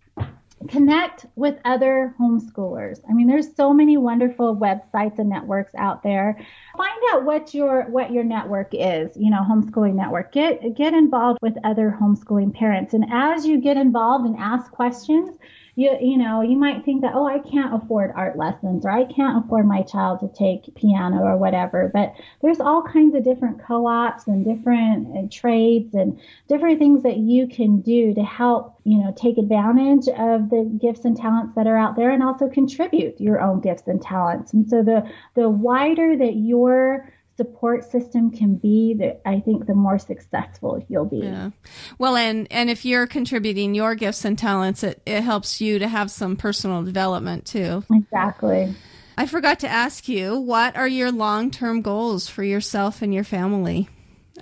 connect 0.68 1.26
with 1.36 1.58
other 1.64 2.14
homeschoolers. 2.20 3.00
I 3.08 3.12
mean, 3.12 3.26
there's 3.26 3.54
so 3.54 3.72
many 3.72 3.96
wonderful 3.96 4.56
websites 4.56 5.18
and 5.18 5.28
networks 5.28 5.74
out 5.76 6.02
there. 6.02 6.38
Find 6.76 7.00
out 7.12 7.24
what 7.24 7.54
your 7.54 7.84
what 7.84 8.12
your 8.12 8.24
network 8.24 8.68
is, 8.72 9.16
you 9.16 9.30
know, 9.30 9.44
homeschooling 9.48 9.94
network. 9.94 10.32
Get 10.32 10.74
get 10.74 10.94
involved 10.94 11.38
with 11.42 11.54
other 11.64 11.96
homeschooling 12.00 12.54
parents. 12.54 12.94
And 12.94 13.06
as 13.10 13.46
you 13.46 13.60
get 13.60 13.76
involved 13.76 14.26
and 14.26 14.36
ask 14.36 14.70
questions, 14.70 15.36
you 15.76 15.96
you 16.00 16.16
know 16.16 16.40
you 16.40 16.56
might 16.56 16.84
think 16.84 17.02
that 17.02 17.12
oh 17.14 17.26
I 17.26 17.38
can't 17.38 17.74
afford 17.74 18.10
art 18.16 18.36
lessons 18.36 18.84
or 18.84 18.90
I 18.90 19.04
can't 19.04 19.44
afford 19.44 19.66
my 19.66 19.82
child 19.82 20.20
to 20.20 20.28
take 20.28 20.74
piano 20.74 21.22
or 21.22 21.36
whatever. 21.36 21.90
But 21.92 22.14
there's 22.42 22.60
all 22.60 22.82
kinds 22.82 23.14
of 23.14 23.22
different 23.22 23.62
co-ops 23.62 24.26
and 24.26 24.44
different 24.44 25.16
uh, 25.16 25.28
trades 25.30 25.94
and 25.94 26.18
different 26.48 26.78
things 26.78 27.02
that 27.02 27.18
you 27.18 27.46
can 27.46 27.82
do 27.82 28.14
to 28.14 28.22
help 28.22 28.80
you 28.84 28.98
know 28.98 29.14
take 29.16 29.36
advantage 29.36 30.08
of 30.08 30.48
the 30.48 30.64
gifts 30.80 31.04
and 31.04 31.16
talents 31.16 31.54
that 31.54 31.66
are 31.66 31.76
out 31.76 31.94
there 31.94 32.10
and 32.10 32.22
also 32.22 32.48
contribute 32.48 33.20
your 33.20 33.40
own 33.40 33.60
gifts 33.60 33.86
and 33.86 34.00
talents. 34.00 34.54
And 34.54 34.68
so 34.68 34.82
the 34.82 35.08
the 35.34 35.48
wider 35.48 36.16
that 36.16 36.36
your 36.36 37.12
support 37.36 37.84
system 37.84 38.30
can 38.30 38.56
be, 38.56 38.94
the, 38.94 39.28
I 39.28 39.40
think 39.40 39.66
the 39.66 39.74
more 39.74 39.98
successful 39.98 40.84
you'll 40.88 41.04
be. 41.04 41.18
Yeah. 41.18 41.50
Well, 41.98 42.16
and 42.16 42.46
and 42.50 42.70
if 42.70 42.84
you're 42.84 43.06
contributing 43.06 43.74
your 43.74 43.94
gifts 43.94 44.24
and 44.24 44.38
talents, 44.38 44.82
it, 44.82 45.02
it 45.06 45.22
helps 45.22 45.60
you 45.60 45.78
to 45.78 45.88
have 45.88 46.10
some 46.10 46.36
personal 46.36 46.82
development 46.82 47.44
too. 47.44 47.84
Exactly. 47.92 48.74
I 49.18 49.26
forgot 49.26 49.60
to 49.60 49.68
ask 49.68 50.08
you, 50.08 50.38
what 50.38 50.76
are 50.76 50.88
your 50.88 51.10
long 51.10 51.50
term 51.50 51.82
goals 51.82 52.28
for 52.28 52.42
yourself 52.42 53.02
and 53.02 53.14
your 53.14 53.24
family? 53.24 53.88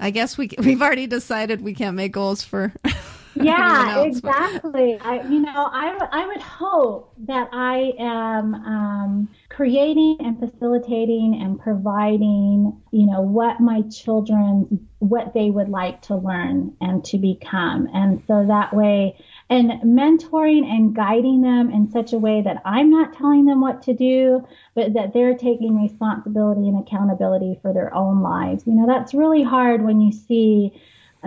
I 0.00 0.10
guess 0.10 0.36
we 0.38 0.50
we've 0.58 0.82
already 0.82 1.06
decided 1.06 1.60
we 1.60 1.74
can't 1.74 1.96
make 1.96 2.12
goals 2.12 2.42
for 2.42 2.72
yeah 3.36 3.96
else, 3.96 4.18
exactly 4.18 4.98
I, 5.00 5.22
you 5.28 5.40
know 5.40 5.68
I, 5.72 5.98
I 6.12 6.26
would 6.26 6.40
hope 6.40 7.12
that 7.26 7.48
i 7.52 7.92
am 7.98 8.54
um, 8.54 9.28
creating 9.54 10.16
and 10.18 10.38
facilitating 10.40 11.40
and 11.40 11.60
providing 11.60 12.76
you 12.90 13.06
know 13.06 13.20
what 13.20 13.60
my 13.60 13.82
children 13.82 14.88
what 14.98 15.32
they 15.32 15.50
would 15.50 15.68
like 15.68 16.00
to 16.02 16.16
learn 16.16 16.74
and 16.80 17.04
to 17.04 17.18
become. 17.18 17.88
And 17.94 18.22
so 18.26 18.46
that 18.46 18.74
way 18.74 19.16
and 19.50 19.70
mentoring 19.84 20.64
and 20.64 20.96
guiding 20.96 21.42
them 21.42 21.70
in 21.70 21.90
such 21.90 22.14
a 22.14 22.18
way 22.18 22.40
that 22.40 22.62
i'm 22.64 22.90
not 22.90 23.12
telling 23.12 23.44
them 23.44 23.60
what 23.60 23.82
to 23.82 23.92
do 23.92 24.42
but 24.74 24.94
that 24.94 25.12
they're 25.12 25.36
taking 25.36 25.80
responsibility 25.80 26.66
and 26.66 26.80
accountability 26.84 27.58
for 27.62 27.72
their 27.72 27.94
own 27.94 28.22
lives. 28.22 28.64
You 28.66 28.74
know 28.74 28.86
that's 28.86 29.14
really 29.14 29.42
hard 29.42 29.84
when 29.84 30.00
you 30.00 30.10
see 30.12 30.72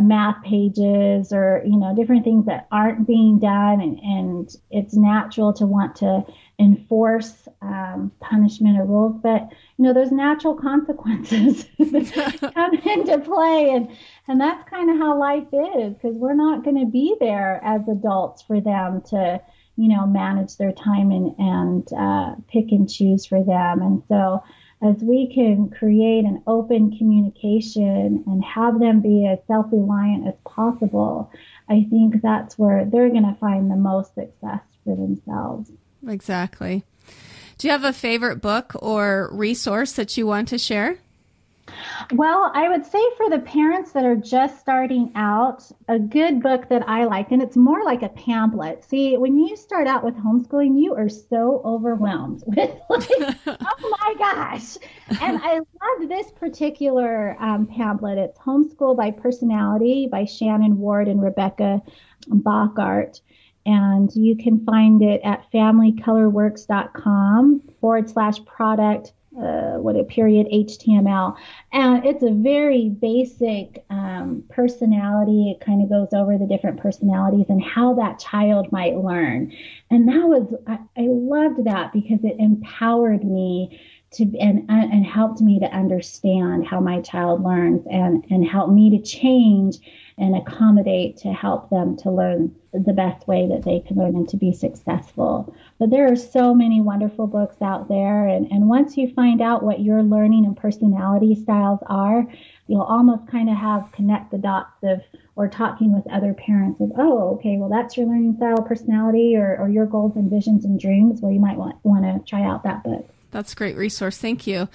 math 0.02 0.44
pages 0.44 1.32
or 1.32 1.62
you 1.66 1.78
know 1.78 1.96
different 1.96 2.24
things 2.24 2.46
that 2.46 2.68
aren't 2.72 3.08
being 3.08 3.40
done 3.40 3.82
and, 3.82 4.00
and 4.00 4.56
it's 4.70 4.96
natural 4.96 5.54
to 5.54 5.66
want 5.66 5.96
to 5.96 6.24
enforce 6.60 7.48
um, 7.62 8.12
punishment 8.20 8.78
or 8.80 8.86
rules. 8.86 9.20
But 9.22 9.50
you 9.78 9.86
know 9.86 9.94
those 9.94 10.12
natural 10.12 10.56
consequences 10.62 11.66
come 11.78 12.74
into 12.86 13.20
play 13.20 13.72
and 13.72 13.90
and 14.28 14.40
that's 14.42 14.68
kind 14.70 14.90
of 14.90 14.98
how 14.98 15.18
life 15.18 15.48
is 15.52 15.94
because 15.94 16.18
we're 16.18 16.34
not 16.34 16.64
going 16.64 16.80
to 16.80 16.92
be 16.92 17.16
there 17.20 17.62
as 17.64 17.82
adults 17.88 18.42
for 18.42 18.60
them 18.60 19.02
to 19.10 19.42
you 19.78 19.88
know 19.88 20.06
manage 20.06 20.58
their 20.58 20.72
time 20.72 21.12
and 21.12 21.36
and 21.38 21.94
uh, 21.94 22.36
pick 22.48 22.72
and 22.72 22.90
choose 22.90 23.26
for 23.26 23.44
them. 23.44 23.82
And 23.82 24.04
so 24.08 24.44
as 24.82 24.96
we 25.02 25.32
can 25.34 25.70
create 25.70 26.26
an 26.26 26.44
open 26.46 26.96
communication 26.98 28.24
and 28.28 28.44
have 28.44 28.80
them 28.80 29.02
be 29.02 29.26
as 29.26 29.40
self 29.48 29.68
reliant 29.72 30.28
as 30.28 30.36
possible, 30.46 31.32
I 31.70 31.88
think 31.90 32.22
that's 32.22 32.58
where 32.58 32.86
they're 32.86 33.10
going 33.10 33.24
to 33.24 33.38
find 33.40 33.72
the 33.72 33.76
most 33.76 34.14
success 34.14 34.62
for 34.84 34.96
themselves. 34.96 35.72
Exactly. 36.08 36.84
Do 37.58 37.68
you 37.68 37.72
have 37.72 37.84
a 37.84 37.94
favorite 37.94 38.40
book 38.40 38.74
or 38.76 39.30
resource 39.34 39.94
that 39.94 40.16
you 40.16 40.28
want 40.28 40.48
to 40.50 40.60
share? 40.60 41.00
Well, 42.14 42.52
I 42.54 42.70
would 42.70 42.86
say 42.86 43.02
for 43.18 43.30
the 43.30 43.40
parents 43.40 43.92
that 43.92 44.06
are 44.06 44.16
just 44.16 44.60
starting 44.60 45.12
out, 45.16 45.70
a 45.88 46.00
good 46.00 46.42
book 46.42 46.70
that 46.70 46.88
I 46.88 47.06
like, 47.06 47.32
and 47.32 47.42
it's 47.42 47.58
more 47.58 47.84
like 47.84 48.04
a 48.04 48.10
pamphlet. 48.10 48.84
See, 48.84 49.18
when 49.18 49.38
you 49.38 49.56
start 49.56 49.88
out 49.88 50.04
with 50.04 50.16
homeschooling, 50.16 50.82
you 50.82 50.96
are 50.96 51.10
so 51.10 51.62
overwhelmed 51.66 52.44
with, 52.48 52.72
like, 52.90 53.10
oh 53.48 53.98
my 54.02 54.16
gosh. 54.18 54.78
And 55.22 55.40
I 55.44 55.56
love 55.56 56.08
this 56.08 56.32
particular 56.32 57.36
um, 57.40 57.68
pamphlet. 57.68 58.18
It's 58.18 58.40
Homeschool 58.40 58.96
by 58.96 59.12
Personality 59.12 60.08
by 60.10 60.26
Shannon 60.26 60.78
Ward 60.78 61.08
and 61.08 61.22
Rebecca 61.22 61.82
Bachart 62.30 63.20
and 63.68 64.10
you 64.16 64.36
can 64.38 64.64
find 64.64 65.04
it 65.04 65.20
at 65.26 65.52
familycolorworks.com 65.52 67.62
forward 67.82 68.10
slash 68.10 68.44
product 68.46 69.12
uh, 69.38 69.78
what 69.78 69.96
a 69.96 70.04
period 70.04 70.48
HTML. 70.52 71.36
And 71.72 72.06
it's 72.06 72.24
a 72.24 72.32
very 72.32 72.90
basic 72.90 73.86
um, 73.90 74.44
personality. 74.50 75.52
It 75.52 75.64
kind 75.64 75.84
of 75.84 75.90
goes 75.90 76.10
over 76.14 76.38
the 76.38 76.48
different 76.48 76.80
personalities 76.80 77.46
and 77.50 77.64
how 77.64 77.94
that 77.96 78.20
child 78.20 78.72
might 78.72 78.96
learn. 78.96 79.54
And 79.92 80.08
that 80.08 80.28
was, 80.28 80.54
I, 80.66 80.80
I 80.98 81.08
loved 81.08 81.66
that 81.66 81.94
because 81.94 82.24
it 82.24 82.36
empowered 82.40 83.24
me 83.24 83.80
to 84.12 84.24
and 84.40 84.70
uh, 84.70 84.88
and 84.92 85.06
helped 85.06 85.42
me 85.42 85.60
to 85.60 85.66
understand 85.66 86.66
how 86.66 86.80
my 86.80 87.02
child 87.02 87.44
learns 87.44 87.86
and 87.90 88.26
and 88.30 88.48
helped 88.48 88.72
me 88.72 88.90
to 88.98 89.04
change 89.04 89.80
and 90.20 90.36
accommodate 90.36 91.18
to 91.18 91.32
help 91.32 91.70
them 91.70 91.96
to 91.96 92.10
learn 92.10 92.54
the 92.74 92.94
best 92.94 93.28
way 93.28 93.48
that 93.48 93.64
they 93.64 93.80
can 93.80 93.98
learn 93.98 94.16
and 94.16 94.28
to 94.30 94.38
be 94.38 94.52
successful. 94.52 95.56
But 95.78 95.92
there 95.92 96.12
are 96.12 96.16
so 96.16 96.56
many 96.56 96.82
wonderful 96.82 97.28
books 97.28 97.62
out 97.62 97.88
there. 97.88 98.28
And, 98.28 98.52
and 98.52 98.68
once 98.68 98.98
you 98.98 99.14
find 99.14 99.42
out 99.42 99.64
what 99.64 99.82
your 99.82 100.02
learning 100.02 100.46
and 100.46 100.58
personality 100.58 101.36
styles 101.36 101.80
are, 101.86 102.26
you'll 102.68 102.82
almost 102.82 103.28
kind 103.28 103.48
of 103.50 103.58
have 103.58 103.92
connect 103.92 104.32
the 104.32 104.40
dots 104.40 104.74
of 104.84 105.02
or 105.36 105.48
talking 105.48 105.94
with 105.94 106.12
other 106.12 106.34
parents 106.34 106.82
of, 106.82 106.92
oh, 106.98 107.36
okay, 107.36 107.58
well, 107.58 107.70
that's 107.70 107.96
your 107.96 108.08
learning 108.08 108.36
style, 108.38 108.58
personality, 108.64 109.36
or, 109.36 109.56
or 109.60 109.70
your 109.70 109.86
goals 109.86 110.16
and 110.16 110.32
visions 110.32 110.66
and 110.66 110.80
dreams, 110.80 111.22
where 111.22 111.32
you 111.32 111.40
might 111.40 111.58
want, 111.58 111.76
want 111.84 112.04
to 112.04 112.28
try 112.28 112.42
out 112.42 112.64
that 112.64 112.84
book. 112.84 113.08
That's 113.38 113.54
a 113.54 113.56
great 113.56 113.78
resource. 113.78 114.18
Thank 114.18 114.48
you. 114.48 114.68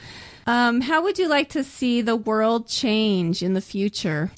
Um, 0.46 0.83
how 0.83 1.03
would 1.03 1.18
you 1.18 1.27
like 1.27 1.48
to 1.48 1.64
see 1.64 2.01
the 2.01 2.14
world 2.14 2.68
change 2.68 3.42
in 3.42 3.55
the 3.55 3.61
future? 3.61 4.31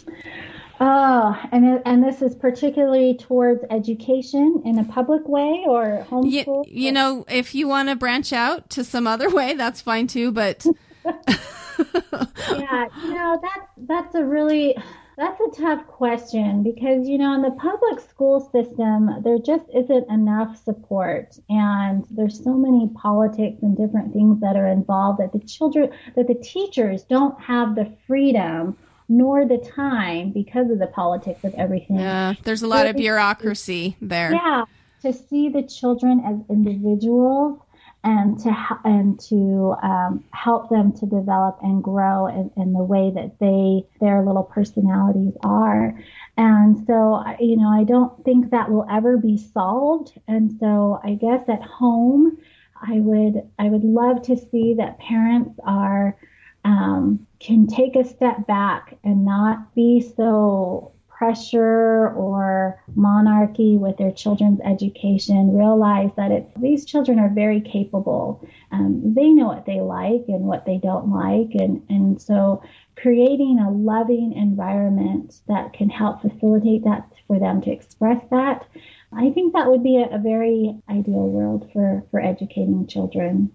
Oh, 0.81 1.39
and 1.53 1.83
and 1.85 2.03
this 2.03 2.23
is 2.23 2.35
particularly 2.35 3.19
towards 3.19 3.63
education 3.69 4.63
in 4.65 4.79
a 4.79 4.85
public 4.85 5.29
way 5.29 5.63
or 5.67 6.07
homeschool. 6.09 6.65
You, 6.67 6.87
you 6.87 6.91
know, 6.91 7.27
if 7.29 7.55
you 7.55 7.69
want 7.69 7.91
to 7.91 7.97
branch 7.97 8.33
out 8.33 8.71
to 8.71 8.83
some 8.83 9.07
other 9.07 9.29
way, 9.29 9.53
that's 9.53 9.83
fine 9.83 10.07
too. 10.07 10.33
But 10.33 10.65
yeah, 11.05 12.87
you 13.03 13.13
know 13.13 13.39
that's 13.43 13.69
that's 13.77 14.15
a 14.15 14.25
really 14.25 14.75
that's 15.17 15.41
a 15.41 15.61
tough 15.61 15.87
question 15.87 16.63
because 16.63 17.09
you 17.09 17.19
know 17.19 17.35
in 17.35 17.43
the 17.43 17.51
public 17.53 18.01
school 18.01 18.41
system 18.53 19.23
there 19.23 19.39
just 19.39 19.65
isn't 19.75 20.11
enough 20.11 20.63
support 20.65 21.39
and 21.49 22.05
there's 22.11 22.43
so 22.43 22.55
many 22.55 22.89
politics 22.95 23.63
and 23.63 23.77
different 23.77 24.13
things 24.13 24.41
that 24.41 24.57
are 24.57 24.69
involved 24.69 25.21
that 25.21 25.33
the 25.33 25.47
children 25.47 25.91
that 26.17 26.27
the 26.27 26.35
teachers 26.35 27.03
don't 27.05 27.41
have 27.41 27.75
the 27.75 27.93
freedom 28.07 28.77
nor 29.09 29.47
the 29.47 29.59
time 29.59 30.31
because 30.31 30.71
of 30.71 30.79
the 30.79 30.87
politics 30.87 31.45
of 31.45 31.55
everything. 31.55 31.97
Yeah, 31.97 32.35
there's 32.45 32.63
a 32.63 32.67
lot 32.67 32.85
so 32.85 32.91
of 32.91 32.97
bureaucracy 32.97 33.97
there. 34.01 34.33
Yeah, 34.33 34.65
to 35.03 35.13
see 35.13 35.49
the 35.49 35.63
children 35.63 36.23
as 36.27 36.37
individuals 36.49 37.61
and 38.05 38.39
to 38.39 38.55
and 38.85 39.19
to 39.19 39.75
um, 39.83 40.23
help 40.33 40.69
them 40.69 40.93
to 40.93 41.07
develop 41.07 41.59
and 41.63 41.83
grow 41.83 42.27
in, 42.27 42.51
in, 42.57 42.75
the 42.75 42.83
way 42.83 43.11
that 43.15 43.39
they 43.41 43.83
their 44.01 44.23
little 44.23 44.45
personalities 44.45 45.33
are. 45.43 45.99
And 46.37 46.87
so, 46.87 47.25
you 47.41 47.57
know, 47.57 47.69
I 47.69 47.85
don't 47.85 48.23
think 48.25 48.51
that 48.51 48.71
will 48.71 48.87
ever 48.91 49.17
be 49.17 49.39
solved. 49.39 50.13
And 50.29 50.53
so, 50.61 51.01
I 51.03 51.15
guess 51.15 51.49
at 51.49 51.63
home, 51.63 52.37
I 52.77 53.01
would 53.01 53.49
I 53.59 53.71
would 53.71 53.85
love 53.85 54.21
to 54.23 54.37
see 54.37 54.75
that 54.75 54.99
parents 54.99 55.59
are 55.65 56.17
um, 56.65 57.27
can 57.41 57.67
take 57.67 57.97
a 57.97 58.05
step 58.05 58.47
back 58.47 58.99
and 59.03 59.25
not 59.25 59.75
be 59.75 60.01
so 60.17 60.93
pressure 61.25 62.11
or 62.11 62.81
monarchy 62.95 63.77
with 63.77 63.97
their 63.97 64.13
children's 64.13 64.61
education 64.61 65.57
realize 65.57 66.11
that 66.17 66.31
it's 66.31 66.51
these 66.61 66.85
children 66.85 67.19
are 67.19 67.31
very 67.31 67.61
capable. 67.61 68.47
Um, 68.73 69.15
they 69.15 69.29
know 69.31 69.47
what 69.47 69.65
they 69.65 69.81
like 69.81 70.25
and 70.29 70.45
what 70.45 70.67
they 70.67 70.79
don't 70.79 71.11
like. 71.11 71.55
And 71.55 71.83
and 71.89 72.21
so 72.21 72.63
creating 72.97 73.59
a 73.59 73.71
loving 73.71 74.35
environment 74.35 75.41
that 75.49 75.73
can 75.73 75.89
help 75.89 76.21
facilitate 76.21 76.85
that 76.85 77.11
for 77.27 77.39
them 77.39 77.61
to 77.61 77.71
express 77.71 78.23
that 78.31 78.67
i 79.13 79.31
think 79.31 79.53
that 79.53 79.69
would 79.69 79.83
be 79.83 79.97
a, 79.97 80.15
a 80.15 80.19
very 80.19 80.77
ideal 80.89 81.27
world 81.29 81.69
for 81.73 82.05
for 82.11 82.21
educating 82.21 82.87
children 82.87 83.51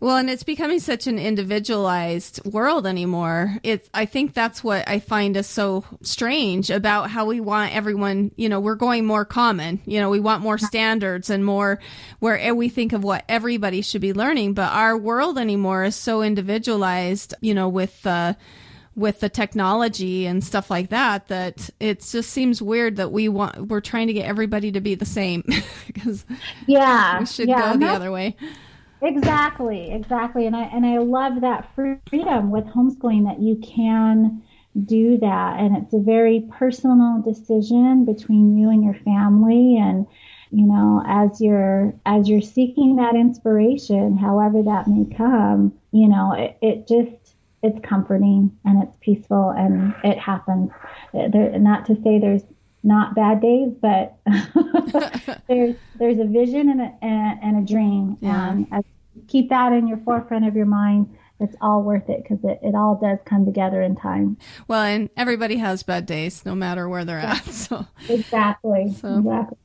well, 0.00 0.16
and 0.16 0.28
it's 0.28 0.42
becoming 0.42 0.80
such 0.80 1.06
an 1.06 1.18
individualized 1.18 2.44
world 2.44 2.86
anymore. 2.86 3.58
It's 3.62 3.88
I 3.94 4.04
think 4.06 4.34
that's 4.34 4.62
what 4.62 4.88
I 4.88 4.98
find 4.98 5.36
is 5.36 5.46
so 5.46 5.84
strange 6.02 6.70
about 6.70 7.10
how 7.10 7.26
we 7.26 7.40
want 7.40 7.74
everyone, 7.74 8.32
you 8.36 8.48
know, 8.48 8.60
we're 8.60 8.74
going 8.74 9.06
more 9.06 9.24
common. 9.24 9.80
You 9.86 10.00
know, 10.00 10.10
we 10.10 10.20
want 10.20 10.42
more 10.42 10.58
standards 10.58 11.30
and 11.30 11.44
more 11.44 11.80
where 12.18 12.54
we 12.54 12.68
think 12.68 12.92
of 12.92 13.04
what 13.04 13.24
everybody 13.28 13.82
should 13.82 14.00
be 14.00 14.12
learning, 14.12 14.54
but 14.54 14.72
our 14.72 14.96
world 14.96 15.38
anymore 15.38 15.84
is 15.84 15.96
so 15.96 16.22
individualized, 16.22 17.34
you 17.40 17.54
know, 17.54 17.68
with 17.68 18.06
uh 18.06 18.34
with 18.96 19.20
the 19.20 19.28
technology 19.28 20.26
and 20.26 20.44
stuff 20.44 20.70
like 20.70 20.90
that 20.90 21.26
that 21.28 21.68
it 21.80 22.00
just 22.00 22.30
seems 22.30 22.62
weird 22.62 22.96
that 22.96 23.10
we 23.10 23.28
want 23.28 23.68
we're 23.68 23.80
trying 23.80 24.06
to 24.06 24.12
get 24.12 24.24
everybody 24.24 24.70
to 24.70 24.80
be 24.80 24.94
the 24.94 25.04
same 25.04 25.42
because 25.86 26.24
yeah 26.66 27.18
we 27.18 27.26
should 27.26 27.48
yeah, 27.48 27.72
go 27.72 27.78
the 27.78 27.86
other 27.86 28.12
way 28.12 28.36
exactly 29.04 29.90
exactly. 29.90 30.46
And 30.46 30.56
i 30.56 30.64
and 30.64 30.84
i 30.86 30.98
love 30.98 31.40
that 31.40 31.74
freedom 31.74 32.50
with 32.50 32.64
homeschooling 32.66 33.24
that 33.26 33.40
you 33.40 33.56
can 33.56 34.42
do 34.84 35.18
that. 35.18 35.60
And 35.60 35.76
it's 35.76 35.94
a 35.94 36.00
very 36.00 36.48
personal 36.50 37.22
decision 37.22 38.04
between 38.04 38.56
you 38.56 38.70
and 38.70 38.82
your 38.82 38.94
family. 38.94 39.78
And 39.78 40.06
you 40.50 40.66
know 40.66 41.02
as 41.06 41.40
you're 41.40 41.94
as 42.06 42.28
you're 42.28 42.40
seeking 42.40 42.96
that 42.96 43.16
inspiration 43.16 44.16
however 44.16 44.62
that 44.62 44.86
may 44.86 45.04
come 45.16 45.74
you 45.90 46.06
know 46.06 46.32
it, 46.32 46.56
it 46.62 46.86
just 46.86 47.34
it's 47.64 47.80
comforting 47.80 48.56
and 48.66 48.82
it's 48.82 48.94
peaceful 49.00 49.48
and 49.56 49.94
it 50.04 50.18
happens. 50.18 50.70
There, 51.14 51.58
not 51.58 51.86
to 51.86 51.94
say 52.02 52.18
there's 52.18 52.42
not 52.82 53.14
bad 53.14 53.40
days 53.40 53.72
but 53.80 54.18
there's 55.48 55.74
there's 55.98 56.18
a 56.18 56.26
vision 56.26 56.68
and 56.68 56.80
a, 56.82 56.94
and 57.02 57.64
a 57.64 57.66
dream 57.66 58.18
yeah. 58.20 58.50
Um, 58.50 58.68
and 58.70 58.84
keep 59.28 59.48
that 59.50 59.72
in 59.72 59.86
your 59.86 59.98
forefront 59.98 60.46
of 60.46 60.56
your 60.56 60.66
mind 60.66 61.08
it's 61.40 61.56
all 61.60 61.82
worth 61.82 62.08
it 62.08 62.22
because 62.22 62.42
it, 62.44 62.60
it 62.62 62.74
all 62.74 62.96
does 62.96 63.18
come 63.24 63.44
together 63.44 63.82
in 63.82 63.96
time. 63.96 64.36
Well, 64.68 64.82
and 64.82 65.10
everybody 65.16 65.56
has 65.56 65.82
bad 65.82 66.06
days, 66.06 66.44
no 66.46 66.54
matter 66.54 66.88
where 66.88 67.04
they're 67.04 67.20
yeah. 67.20 67.34
at. 67.34 67.44
So 67.54 67.86
exactly, 68.08 68.92
so. 68.92 69.18
exactly. 69.18 69.58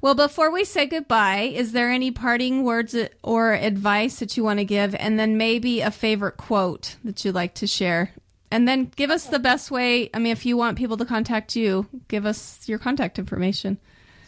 Well, 0.00 0.14
before 0.14 0.50
we 0.50 0.64
say 0.64 0.86
goodbye, 0.86 1.52
is 1.54 1.72
there 1.72 1.90
any 1.90 2.10
parting 2.10 2.62
words 2.62 2.96
or 3.22 3.52
advice 3.52 4.20
that 4.20 4.36
you 4.36 4.44
want 4.44 4.60
to 4.60 4.64
give? 4.64 4.94
And 4.94 5.18
then 5.18 5.36
maybe 5.36 5.80
a 5.80 5.90
favorite 5.90 6.36
quote 6.36 6.96
that 7.04 7.24
you'd 7.24 7.34
like 7.34 7.54
to 7.54 7.66
share? 7.66 8.12
And 8.50 8.66
then 8.66 8.90
give 8.96 9.10
us 9.10 9.26
the 9.26 9.40
best 9.40 9.70
way. 9.70 10.08
I 10.14 10.20
mean, 10.20 10.32
if 10.32 10.46
you 10.46 10.56
want 10.56 10.78
people 10.78 10.96
to 10.96 11.04
contact 11.04 11.56
you, 11.56 11.86
give 12.06 12.24
us 12.24 12.66
your 12.68 12.78
contact 12.78 13.18
information. 13.18 13.78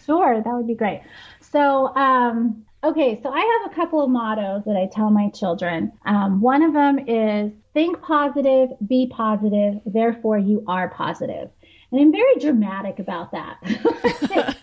Sure, 0.05 0.43
that 0.43 0.53
would 0.53 0.67
be 0.67 0.75
great. 0.75 1.03
So, 1.41 1.95
um, 1.95 2.67
okay, 2.83 3.21
so 3.23 3.31
I 3.31 3.61
have 3.63 3.73
a 3.73 3.75
couple 3.75 4.03
of 4.03 4.09
mottos 4.11 4.65
that 4.65 4.77
I 4.77 4.89
tell 4.93 5.11
my 5.11 5.29
children. 5.31 5.93
Um, 6.07 6.41
one 6.41 6.63
of 6.63 6.73
them 6.73 6.99
is 7.07 7.53
think 7.75 8.01
positive, 8.03 8.71
be 8.87 9.07
positive, 9.09 9.81
therefore 9.87 10.39
you 10.39 10.65
are 10.67 10.89
positive. 10.89 11.51
And 11.93 12.01
I'm 12.01 12.13
very 12.13 12.37
dramatic 12.37 13.01
about 13.01 13.33
that. 13.33 13.59
positive, 13.63 14.63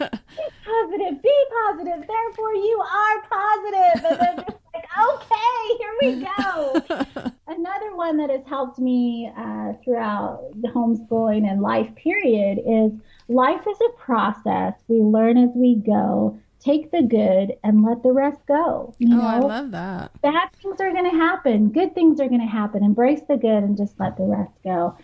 be 1.21 1.45
positive, 1.65 2.07
therefore 2.07 2.53
you 2.53 2.81
are 2.81 3.21
positive. 3.23 4.05
And 4.05 4.19
then 4.19 4.35
just 4.45 4.59
like, 4.73 4.85
okay, 5.09 5.77
here 5.77 5.95
we 6.01 6.25
go. 6.37 6.81
Another 7.47 7.95
one 7.95 8.17
that 8.17 8.29
has 8.29 8.45
helped 8.47 8.77
me 8.79 9.31
uh, 9.37 9.73
throughout 9.83 10.51
the 10.61 10.69
homeschooling 10.69 11.45
and 11.49 11.61
life 11.61 11.93
period 11.95 12.59
is 12.65 12.93
life 13.27 13.67
is 13.69 13.77
a 13.81 13.89
process. 13.97 14.73
We 14.87 15.01
learn 15.01 15.37
as 15.37 15.49
we 15.53 15.75
go. 15.75 16.39
Take 16.59 16.91
the 16.91 17.03
good 17.03 17.57
and 17.63 17.83
let 17.83 18.03
the 18.03 18.11
rest 18.11 18.39
go. 18.47 18.93
You 18.97 19.13
oh, 19.13 19.17
know? 19.17 19.27
I 19.27 19.39
love 19.39 19.71
that. 19.71 20.21
Bad 20.21 20.49
things 20.61 20.81
are 20.81 20.91
going 20.91 21.09
to 21.09 21.17
happen. 21.17 21.69
Good 21.69 21.93
things 21.93 22.19
are 22.19 22.27
going 22.27 22.41
to 22.41 22.47
happen. 22.47 22.83
Embrace 22.83 23.21
the 23.27 23.37
good 23.37 23.63
and 23.63 23.77
just 23.77 23.99
let 23.99 24.17
the 24.17 24.23
rest 24.23 24.53
go. 24.63 24.97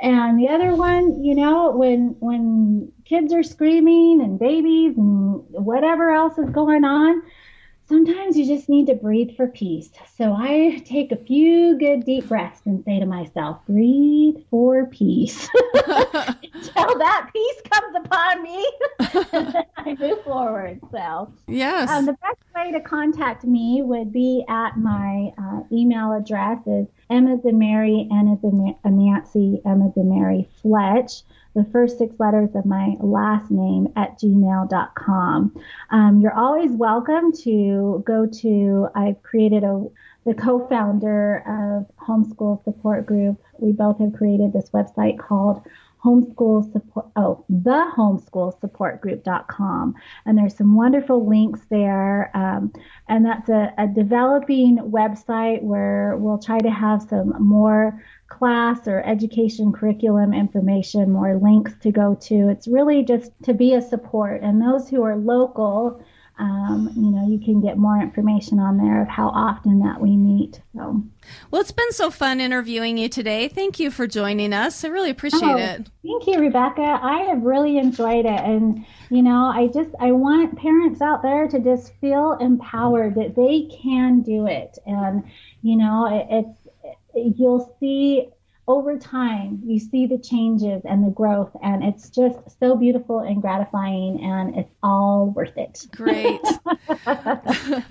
And 0.00 0.38
the 0.38 0.48
other 0.48 0.74
one, 0.74 1.24
you 1.24 1.34
know, 1.34 1.70
when 1.70 2.14
when 2.20 2.92
kids 3.04 3.32
are 3.32 3.42
screaming 3.42 4.20
and 4.20 4.38
babies 4.38 4.96
and 4.96 5.42
whatever 5.50 6.10
else 6.12 6.38
is 6.38 6.50
going 6.50 6.84
on, 6.84 7.22
sometimes 7.88 8.36
you 8.36 8.46
just 8.46 8.68
need 8.68 8.86
to 8.86 8.94
breathe 8.94 9.34
for 9.36 9.48
peace. 9.48 9.90
So 10.16 10.32
I 10.32 10.82
take 10.84 11.10
a 11.10 11.16
few 11.16 11.78
good 11.78 12.04
deep 12.04 12.28
breaths 12.28 12.60
and 12.66 12.84
say 12.84 13.00
to 13.00 13.06
myself, 13.06 13.60
breathe 13.66 14.36
for 14.50 14.86
peace. 14.86 15.48
Until 15.74 16.98
that 16.98 17.30
peace 17.32 17.62
comes 17.70 17.96
upon 18.04 18.42
me, 18.42 18.72
and 19.32 19.56
I 19.76 19.96
move 19.98 20.22
forward. 20.22 20.80
So, 20.92 21.32
yes. 21.46 21.88
Um, 21.88 22.06
the 22.06 22.12
best 22.12 22.42
way 22.54 22.72
to 22.72 22.80
contact 22.80 23.44
me 23.44 23.82
would 23.82 24.12
be 24.12 24.44
at 24.48 24.76
my 24.76 25.32
uh, 25.38 25.60
email 25.72 26.12
address 26.12 26.58
is 26.66 26.86
M 27.10 27.26
as 27.26 27.44
in 27.44 27.58
Mary, 27.58 28.06
N 28.12 28.36
as 28.36 28.44
in 28.44 28.74
Nancy, 28.84 29.60
M 29.64 29.82
as 29.82 29.96
in 29.96 30.10
Mary, 30.10 30.48
Fletch 30.60 31.22
the 31.58 31.68
first 31.72 31.98
six 31.98 32.14
letters 32.20 32.50
of 32.54 32.64
my 32.64 32.94
last 33.00 33.50
name 33.50 33.88
at 33.96 34.16
gmail.com. 34.20 35.60
Um, 35.90 36.20
you're 36.20 36.34
always 36.34 36.70
welcome 36.70 37.32
to 37.42 38.00
go 38.06 38.26
to, 38.26 38.88
I've 38.94 39.20
created 39.24 39.64
a, 39.64 39.84
the 40.24 40.34
co-founder 40.34 41.38
of 41.38 42.06
Homeschool 42.06 42.62
Support 42.62 43.06
Group. 43.06 43.42
We 43.58 43.72
both 43.72 43.98
have 43.98 44.12
created 44.12 44.52
this 44.52 44.70
website 44.70 45.18
called 45.18 45.66
homeschool 46.04 46.72
support 46.72 47.06
oh 47.16 47.44
the 47.48 47.90
homeschool 47.96 48.58
support 48.60 49.00
group.com 49.00 49.92
and 50.24 50.38
there's 50.38 50.56
some 50.56 50.76
wonderful 50.76 51.28
links 51.28 51.58
there 51.70 52.30
um, 52.36 52.72
and 53.08 53.26
that's 53.26 53.48
a, 53.48 53.72
a 53.78 53.88
developing 53.88 54.78
website 54.78 55.60
where 55.60 56.16
we'll 56.16 56.38
try 56.38 56.60
to 56.60 56.70
have 56.70 57.02
some 57.02 57.34
more 57.40 58.00
class 58.28 58.86
or 58.86 59.02
education 59.04 59.72
curriculum 59.72 60.32
information, 60.32 61.10
more 61.10 61.38
links 61.38 61.72
to 61.82 61.90
go 61.90 62.14
to. 62.14 62.48
It's 62.48 62.68
really 62.68 63.02
just 63.02 63.32
to 63.44 63.54
be 63.54 63.74
a 63.74 63.82
support. 63.82 64.42
And 64.42 64.60
those 64.60 64.88
who 64.88 65.02
are 65.02 65.16
local, 65.16 66.02
um, 66.38 66.90
you 66.94 67.10
know, 67.10 67.26
you 67.28 67.40
can 67.44 67.60
get 67.60 67.78
more 67.78 68.00
information 68.00 68.60
on 68.60 68.76
there 68.76 69.02
of 69.02 69.08
how 69.08 69.28
often 69.28 69.80
that 69.80 70.00
we 70.00 70.16
meet. 70.16 70.60
So, 70.74 71.02
well, 71.50 71.60
it's 71.60 71.72
been 71.72 71.90
so 71.90 72.10
fun 72.10 72.40
interviewing 72.40 72.96
you 72.96 73.08
today. 73.08 73.48
Thank 73.48 73.80
you 73.80 73.90
for 73.90 74.06
joining 74.06 74.52
us. 74.52 74.84
I 74.84 74.88
really 74.88 75.10
appreciate 75.10 75.42
oh, 75.42 75.56
it. 75.56 75.90
Thank 76.04 76.26
you, 76.28 76.38
Rebecca. 76.38 77.00
I 77.02 77.22
have 77.22 77.42
really 77.42 77.76
enjoyed 77.76 78.24
it, 78.24 78.40
and 78.40 78.86
you 79.10 79.22
know, 79.22 79.46
I 79.46 79.66
just 79.66 79.90
I 79.98 80.12
want 80.12 80.56
parents 80.56 81.02
out 81.02 81.22
there 81.22 81.48
to 81.48 81.58
just 81.58 81.92
feel 81.94 82.34
empowered 82.40 83.16
that 83.16 83.34
they 83.34 83.68
can 83.82 84.20
do 84.20 84.46
it, 84.46 84.78
and 84.86 85.24
you 85.62 85.76
know, 85.76 86.06
it, 86.06 86.26
it's 86.30 86.67
you'll 87.14 87.76
see 87.80 88.28
over 88.68 88.98
time 88.98 89.62
you 89.64 89.80
see 89.80 90.06
the 90.06 90.18
changes 90.18 90.82
and 90.84 91.02
the 91.04 91.10
growth 91.10 91.50
and 91.62 91.82
it's 91.82 92.10
just 92.10 92.38
so 92.60 92.76
beautiful 92.76 93.20
and 93.20 93.40
gratifying 93.40 94.22
and 94.22 94.54
it's 94.56 94.70
all 94.82 95.30
worth 95.30 95.56
it. 95.56 95.86
Great. 95.90 96.40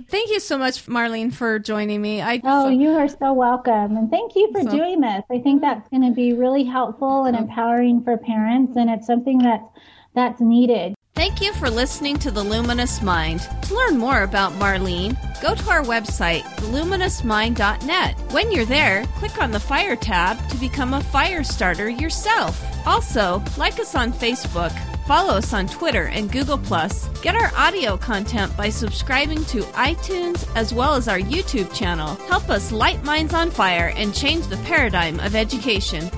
Thank 0.07 0.29
you 0.29 0.39
so 0.39 0.55
much 0.57 0.85
marlene 0.85 1.33
for 1.33 1.57
joining 1.57 1.99
me. 1.99 2.21
I, 2.21 2.39
oh 2.43 2.65
so, 2.65 2.69
you 2.69 2.89
are 2.91 3.07
so 3.07 3.33
welcome 3.33 3.97
and 3.97 4.11
thank 4.11 4.35
you 4.35 4.51
for 4.51 4.61
so, 4.61 4.69
doing 4.69 5.01
this. 5.01 5.23
I 5.31 5.39
think 5.39 5.61
that's 5.61 5.89
going 5.89 6.03
to 6.03 6.11
be 6.11 6.33
really 6.33 6.63
helpful 6.63 7.25
and 7.25 7.35
uh-huh. 7.35 7.45
empowering 7.45 8.03
for 8.03 8.15
parents 8.17 8.73
and 8.77 8.89
it's 8.89 9.07
something 9.07 9.39
that's 9.39 9.65
that's 10.13 10.39
needed 10.39 10.96
Thank 11.17 11.41
you 11.41 11.51
for 11.53 11.67
listening 11.67 12.19
to 12.19 12.29
The 12.29 12.43
Luminous 12.43 13.01
Mind. 13.01 13.39
To 13.63 13.73
learn 13.73 13.97
more 13.97 14.21
about 14.21 14.53
Marlene, 14.53 15.17
go 15.41 15.55
to 15.55 15.69
our 15.71 15.81
website, 15.81 16.43
theluminousmind.net. 16.57 18.19
When 18.31 18.51
you're 18.51 18.65
there, 18.65 19.03
click 19.15 19.41
on 19.41 19.49
the 19.49 19.59
Fire 19.59 19.95
tab 19.95 20.37
to 20.49 20.57
become 20.57 20.93
a 20.93 21.01
fire 21.01 21.43
starter 21.43 21.89
yourself. 21.89 22.63
Also, 22.85 23.43
like 23.57 23.79
us 23.79 23.95
on 23.95 24.13
Facebook, 24.13 24.71
follow 25.07 25.33
us 25.33 25.53
on 25.53 25.65
Twitter 25.67 26.03
and 26.03 26.31
Google+. 26.31 26.57
Get 27.23 27.33
our 27.33 27.51
audio 27.55 27.97
content 27.97 28.55
by 28.55 28.69
subscribing 28.69 29.43
to 29.45 29.63
iTunes 29.73 30.47
as 30.55 30.71
well 30.71 30.93
as 30.93 31.07
our 31.07 31.19
YouTube 31.19 31.73
channel. 31.73 32.13
Help 32.27 32.47
us 32.51 32.71
light 32.71 33.03
minds 33.03 33.33
on 33.33 33.49
fire 33.49 33.91
and 33.95 34.13
change 34.13 34.45
the 34.45 34.57
paradigm 34.57 35.19
of 35.21 35.35
education. 35.35 36.11